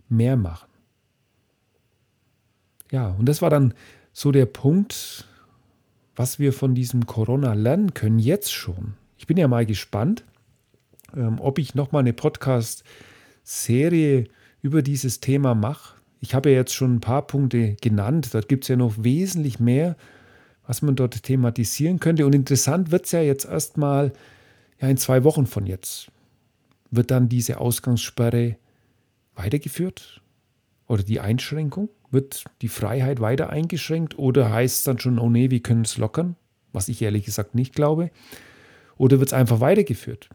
mehr 0.08 0.38
machen. 0.38 0.70
Ja, 2.92 3.10
und 3.10 3.28
das 3.28 3.42
war 3.42 3.50
dann 3.50 3.74
so 4.14 4.32
der 4.32 4.46
Punkt, 4.46 5.28
was 6.16 6.40
wir 6.40 6.54
von 6.54 6.76
diesem 6.76 7.06
Corona 7.06 7.54
lernen 7.54 7.94
können, 7.94 8.20
jetzt 8.20 8.54
schon. 8.54 8.94
Ich 9.18 9.28
bin 9.28 9.36
ja 9.36 9.50
mal 9.50 9.66
gespannt, 9.66 10.24
ähm, 11.16 11.40
ob 11.40 11.60
ich 11.60 11.76
nochmal 11.76 12.00
eine 12.02 12.14
Podcast-Serie 12.14 14.26
über 14.62 14.82
dieses 14.82 15.20
Thema 15.20 15.54
mache. 15.56 15.98
Ich 16.20 16.34
habe 16.34 16.50
ja 16.50 16.56
jetzt 16.58 16.74
schon 16.74 16.96
ein 16.96 17.02
paar 17.02 17.28
Punkte 17.28 17.76
genannt, 17.82 18.34
da 18.34 18.42
gibt 18.42 18.64
es 18.64 18.70
ja 18.70 18.76
noch 18.76 19.04
wesentlich 19.04 19.60
mehr 19.60 19.96
was 20.68 20.82
man 20.82 20.96
dort 20.96 21.24
thematisieren 21.24 22.00
könnte. 22.00 22.26
Und 22.26 22.36
interessant 22.36 22.92
wird 22.92 23.06
es 23.06 23.14
ja 23.14 23.22
jetzt 23.22 23.46
erstmal 23.46 24.14
ja, 24.80 24.90
in 24.90 24.98
zwei 24.98 25.24
Wochen 25.24 25.48
von 25.48 25.66
jetzt. 25.66 26.12
Wird 26.92 27.10
dann 27.10 27.30
diese 27.30 27.60
Ausgangssperre 27.60 28.58
weitergeführt? 29.36 30.22
Oder 30.88 31.04
die 31.04 31.20
Einschränkung? 31.20 31.90
Wird 32.12 32.44
die 32.62 32.68
Freiheit 32.68 33.20
weiter 33.20 33.50
eingeschränkt? 33.50 34.20
Oder 34.20 34.52
heißt 34.52 34.78
es 34.78 34.84
dann 34.84 35.00
schon, 35.00 35.20
oh 35.20 35.30
nee, 35.30 35.50
wir 35.50 35.62
können 35.62 35.82
es 35.82 35.98
lockern? 35.98 36.36
Was 36.74 36.90
ich 36.90 37.02
ehrlich 37.02 37.26
gesagt 37.26 37.56
nicht 37.56 37.74
glaube. 37.74 38.12
Oder 38.98 39.20
wird 39.20 39.30
es 39.30 39.34
einfach 39.34 39.60
weitergeführt? 39.60 40.30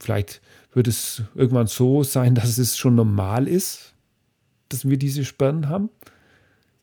Vielleicht 0.00 0.40
wird 0.72 0.88
es 0.88 1.22
irgendwann 1.34 1.66
so 1.66 2.02
sein, 2.02 2.34
dass 2.34 2.58
es 2.58 2.76
schon 2.76 2.94
normal 2.94 3.46
ist, 3.46 3.94
dass 4.68 4.88
wir 4.88 4.96
diese 4.96 5.24
Sperren 5.24 5.68
haben. 5.68 5.90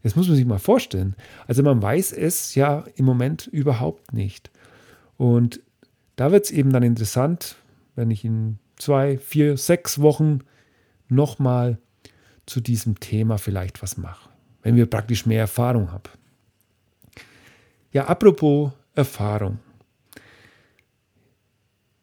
Das 0.04 0.16
muss 0.16 0.28
man 0.28 0.38
sich 0.38 0.46
mal 0.46 0.60
vorstellen. 0.60 1.16
Also 1.48 1.64
man 1.64 1.82
weiß 1.82 2.14
es 2.14 2.56
ja 2.56 2.86
im 2.96 3.06
Moment 3.06 3.48
überhaupt 3.48 4.14
nicht. 4.14 4.52
Und 5.18 5.60
da 6.16 6.32
wird 6.32 6.46
es 6.46 6.52
eben 6.52 6.72
dann 6.72 6.84
interessant, 6.84 7.56
wenn 7.96 8.12
ich 8.12 8.24
in 8.24 8.60
zwei, 8.78 9.18
vier, 9.18 9.58
sechs 9.58 10.00
Wochen 10.00 10.42
nochmal 11.10 11.78
zu 12.46 12.62
diesem 12.62 13.00
Thema 13.00 13.38
vielleicht 13.38 13.82
was 13.82 13.98
mache, 13.98 14.30
wenn 14.62 14.76
wir 14.76 14.86
praktisch 14.86 15.26
mehr 15.26 15.42
Erfahrung 15.42 15.92
haben. 15.92 16.10
Ja, 17.92 18.06
apropos 18.06 18.72
Erfahrung. 18.96 19.60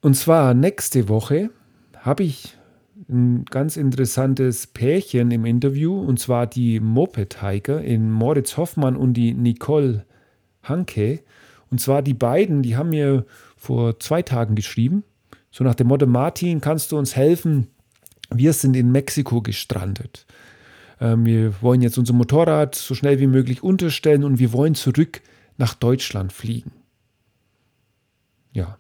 Und 0.05 0.13
zwar 0.13 0.53
nächste 0.53 1.09
Woche 1.09 1.49
habe 1.97 2.25
ich 2.25 2.59
ein 3.09 3.47
ganz 3.47 3.79
interessantes 3.79 4.67
Pärchen 4.67 5.31
im 5.31 5.47
Interview, 5.47 5.99
und 5.99 6.21
zwar 6.21 6.47
die 6.47 6.79
Moped-Hiker 6.79 7.81
in 7.81 8.13
Moritz 8.13 8.59
Hoffmann 8.59 8.97
und 8.97 9.15
die 9.15 9.33
Nicole 9.33 10.05
Hanke. 10.63 11.21
Und 11.71 11.81
zwar 11.81 12.03
die 12.03 12.13
beiden, 12.13 12.63
die 12.63 12.77
haben 12.77 12.91
mir 12.91 13.25
vor 13.57 13.99
zwei 13.99 14.21
Tagen 14.21 14.57
geschrieben, 14.57 15.05
so 15.51 15.65
nach 15.65 15.75
dem 15.75 15.87
Motto, 15.87 16.05
Martin, 16.05 16.61
kannst 16.61 16.93
du 16.93 16.99
uns 16.99 17.17
helfen? 17.17 17.69
Wir 18.29 18.53
sind 18.53 18.77
in 18.77 18.93
Mexiko 18.93 19.41
gestrandet. 19.41 20.27
Ähm, 21.01 21.25
wir 21.25 21.63
wollen 21.63 21.81
jetzt 21.81 21.97
unser 21.97 22.13
Motorrad 22.13 22.75
so 22.75 22.95
schnell 22.95 23.21
wie 23.21 23.27
möglich 23.27 23.63
unterstellen 23.63 24.23
und 24.23 24.39
wir 24.39 24.53
wollen 24.53 24.75
zurück 24.75 25.23
nach 25.57 25.73
Deutschland 25.73 26.31
fliegen. 26.35 26.73
Ja, 28.53 28.77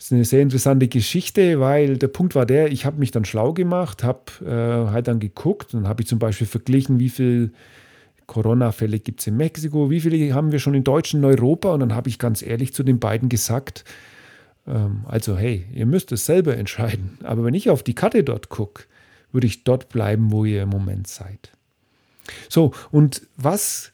das 0.00 0.06
ist 0.06 0.12
eine 0.12 0.24
sehr 0.24 0.40
interessante 0.40 0.88
Geschichte, 0.88 1.60
weil 1.60 1.98
der 1.98 2.08
Punkt 2.08 2.34
war 2.34 2.46
der, 2.46 2.72
ich 2.72 2.86
habe 2.86 2.98
mich 2.98 3.10
dann 3.10 3.26
schlau 3.26 3.52
gemacht, 3.52 4.02
habe 4.02 4.30
äh, 4.42 4.90
halt 4.90 5.08
dann 5.08 5.20
geguckt 5.20 5.74
und 5.74 5.86
habe 5.86 6.00
ich 6.00 6.08
zum 6.08 6.18
Beispiel 6.18 6.46
verglichen, 6.46 6.98
wie 6.98 7.10
viel 7.10 7.52
Corona-Fälle 8.26 8.98
gibt 8.98 9.20
es 9.20 9.26
in 9.26 9.36
Mexiko, 9.36 9.90
wie 9.90 10.00
viele 10.00 10.32
haben 10.32 10.52
wir 10.52 10.58
schon 10.58 10.72
in 10.72 10.84
Deutschland 10.84 11.22
in 11.22 11.30
Europa? 11.30 11.74
Und 11.74 11.80
dann 11.80 11.94
habe 11.94 12.08
ich 12.08 12.18
ganz 12.18 12.40
ehrlich 12.40 12.72
zu 12.72 12.82
den 12.82 12.98
beiden 12.98 13.28
gesagt, 13.28 13.84
ähm, 14.66 15.04
also 15.06 15.36
hey, 15.36 15.66
ihr 15.74 15.84
müsst 15.84 16.12
es 16.12 16.24
selber 16.24 16.56
entscheiden. 16.56 17.18
Aber 17.22 17.44
wenn 17.44 17.52
ich 17.52 17.68
auf 17.68 17.82
die 17.82 17.94
Karte 17.94 18.24
dort 18.24 18.48
gucke, 18.48 18.84
würde 19.32 19.46
ich 19.46 19.64
dort 19.64 19.90
bleiben, 19.90 20.32
wo 20.32 20.46
ihr 20.46 20.62
im 20.62 20.70
Moment 20.70 21.08
seid. 21.08 21.52
So, 22.48 22.72
und 22.90 23.20
was 23.36 23.92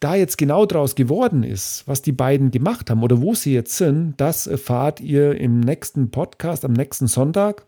da 0.00 0.14
jetzt 0.14 0.36
genau 0.36 0.66
draus 0.66 0.94
geworden 0.94 1.42
ist, 1.42 1.84
was 1.86 2.02
die 2.02 2.12
beiden 2.12 2.50
gemacht 2.50 2.90
haben 2.90 3.02
oder 3.02 3.20
wo 3.20 3.34
sie 3.34 3.54
jetzt 3.54 3.76
sind, 3.76 4.14
das 4.18 4.46
erfahrt 4.46 5.00
ihr 5.00 5.40
im 5.40 5.60
nächsten 5.60 6.10
Podcast 6.10 6.64
am 6.64 6.72
nächsten 6.72 7.06
Sonntag, 7.06 7.64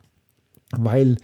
weil 0.73 1.17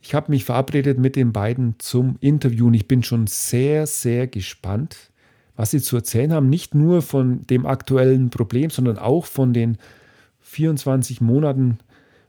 ich 0.00 0.14
habe 0.14 0.30
mich 0.30 0.44
verabredet 0.44 0.98
mit 0.98 1.16
den 1.16 1.32
beiden 1.32 1.76
zum 1.78 2.16
Interview 2.20 2.66
und 2.66 2.74
ich 2.74 2.86
bin 2.86 3.02
schon 3.02 3.26
sehr, 3.26 3.86
sehr 3.86 4.26
gespannt, 4.26 5.10
was 5.56 5.70
sie 5.70 5.80
zu 5.80 5.96
erzählen 5.96 6.32
haben. 6.32 6.50
Nicht 6.50 6.74
nur 6.74 7.00
von 7.00 7.46
dem 7.46 7.64
aktuellen 7.64 8.28
Problem, 8.28 8.70
sondern 8.70 8.98
auch 8.98 9.24
von 9.24 9.54
den 9.54 9.78
24 10.40 11.20
Monaten, 11.20 11.78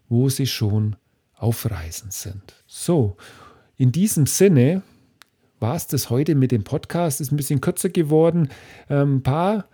wo 0.08 0.30
sie 0.30 0.48
schon 0.48 0.96
auf 1.36 1.70
Reisen 1.70 2.12
sind. 2.12 2.56
So, 2.66 3.18
in 3.78 3.92
diesem 3.92 4.26
Sinne 4.26 4.82
war 5.60 5.76
es 5.76 5.88
das 5.88 6.10
heute 6.10 6.36
mit 6.36 6.52
dem 6.52 6.64
Podcast. 6.64 7.22
Ist 7.22 7.32
ein 7.32 7.38
bisschen 7.38 7.62
kürzer 7.62 7.90
geworden. 7.90 8.50
Ähm, 8.90 9.18
ein 9.18 9.24
paar 9.24 9.66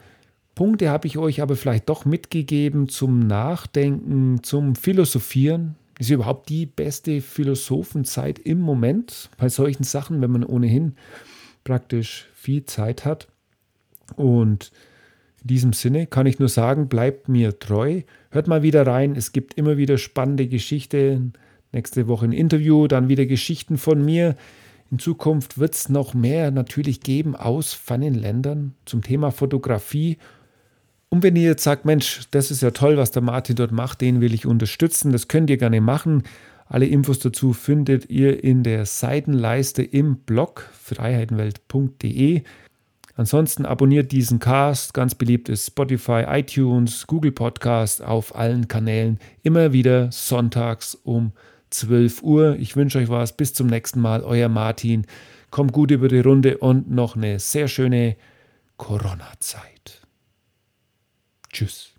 Punkte 0.56 0.90
habe 0.90 1.08
ich 1.08 1.18
euch 1.18 1.42
aber 1.42 1.56
vielleicht 1.56 1.90
doch 1.90 2.06
mitgegeben 2.06 2.90
zum 2.90 3.20
Nachdenken, 3.20 4.44
zum 4.44 4.76
Philosophieren. 4.76 5.76
Ist 5.98 6.10
überhaupt 6.10 6.50
die 6.50 6.66
beste 6.66 7.22
Philosophenzeit 7.22 8.40
im 8.40 8.60
Moment 8.60 9.30
bei 9.38 9.50
solchen 9.50 9.84
Sachen, 9.84 10.22
wenn 10.22 10.32
man 10.32 10.44
ohnehin 10.44 10.96
praktisch 11.64 12.28
viel 12.34 12.66
Zeit 12.66 13.06
hat. 13.06 13.28
Und 14.16 14.72
in 15.42 15.48
diesem 15.48 15.74
Sinne 15.74 16.08
kann 16.08 16.26
ich 16.26 16.40
nur 16.40 16.50
sagen, 16.50 16.88
bleibt 16.88 17.30
mir 17.30 17.58
treu. 17.60 18.02
Hört 18.30 18.48
mal 18.48 18.64
wieder 18.64 18.86
rein. 18.86 19.16
Es 19.16 19.32
gibt 19.32 19.56
immer 19.56 19.78
wieder 19.78 19.98
spannende 19.98 20.48
Geschichten. 20.48 21.34
Nächste 21.72 22.08
Woche 22.08 22.26
ein 22.26 22.34
Interview, 22.34 22.88
dann 22.88 23.10
wieder 23.10 23.26
Geschichten 23.26 23.78
von 23.78 24.04
mir. 24.04 24.36
In 24.92 25.00
Zukunft 25.00 25.58
wird 25.58 25.74
es 25.74 25.88
noch 25.88 26.14
mehr 26.14 26.52
natürlich 26.52 27.00
geben 27.00 27.34
aus 27.38 27.80
Ländern 27.90 28.74
zum 28.84 29.02
Thema 29.02 29.32
Fotografie. 29.32 30.18
Und 31.08 31.24
wenn 31.24 31.38
ihr 31.38 31.44
jetzt 31.44 31.64
sagt, 31.64 31.86
Mensch, 31.86 32.22
das 32.32 32.52
ist 32.52 32.62
ja 32.62 32.72
toll, 32.72 32.98
was 32.98 33.12
der 33.12 33.22
Martin 33.22 33.56
dort 33.56 33.72
macht, 33.72 34.02
den 34.02 34.20
will 34.20 34.34
ich 34.34 34.46
unterstützen, 34.46 35.14
das 35.14 35.30
könnt 35.30 35.50
ihr 35.50 35.58
gerne 35.58 35.80
machen. 35.80 36.24
Alle 36.68 36.86
Infos 36.86 37.20
dazu 37.20 37.54
findet 37.54 38.10
ihr 38.10 38.44
in 38.44 38.64
der 38.64 38.86
Seitenleiste 38.86 39.82
im 39.82 40.18
Blog 40.18 40.70
freiheitenwelt.de. 40.74 42.44
Ansonsten 43.16 43.66
abonniert 43.66 44.12
diesen 44.12 44.40
Cast, 44.40 44.94
ganz 44.94 45.16
beliebt 45.16 45.48
ist 45.48 45.68
Spotify, 45.68 46.26
iTunes, 46.28 47.08
Google 47.08 47.32
Podcast 47.32 48.02
auf 48.02 48.36
allen 48.36 48.68
Kanälen, 48.68 49.20
immer 49.44 49.72
wieder 49.72 50.12
sonntags 50.12 50.96
um 50.96 51.32
12 51.72 52.22
Uhr. 52.22 52.56
Ich 52.58 52.76
wünsche 52.76 53.00
euch 53.00 53.10
was. 53.10 53.36
Bis 53.36 53.54
zum 53.54 53.68
nächsten 53.68 54.00
Mal. 54.00 54.24
Euer 54.24 54.50
Martin. 54.50 55.06
Kommt 55.50 55.74
gut 55.74 55.92
über 55.92 56.08
die 56.08 56.20
Runde 56.20 56.58
und 56.60 56.90
noch 56.90 57.16
eine 57.16 57.40
sehr 57.40 57.68
schöne 57.68 58.16
Corona-Zeit. 58.78 60.02
Tschüss. 61.52 61.94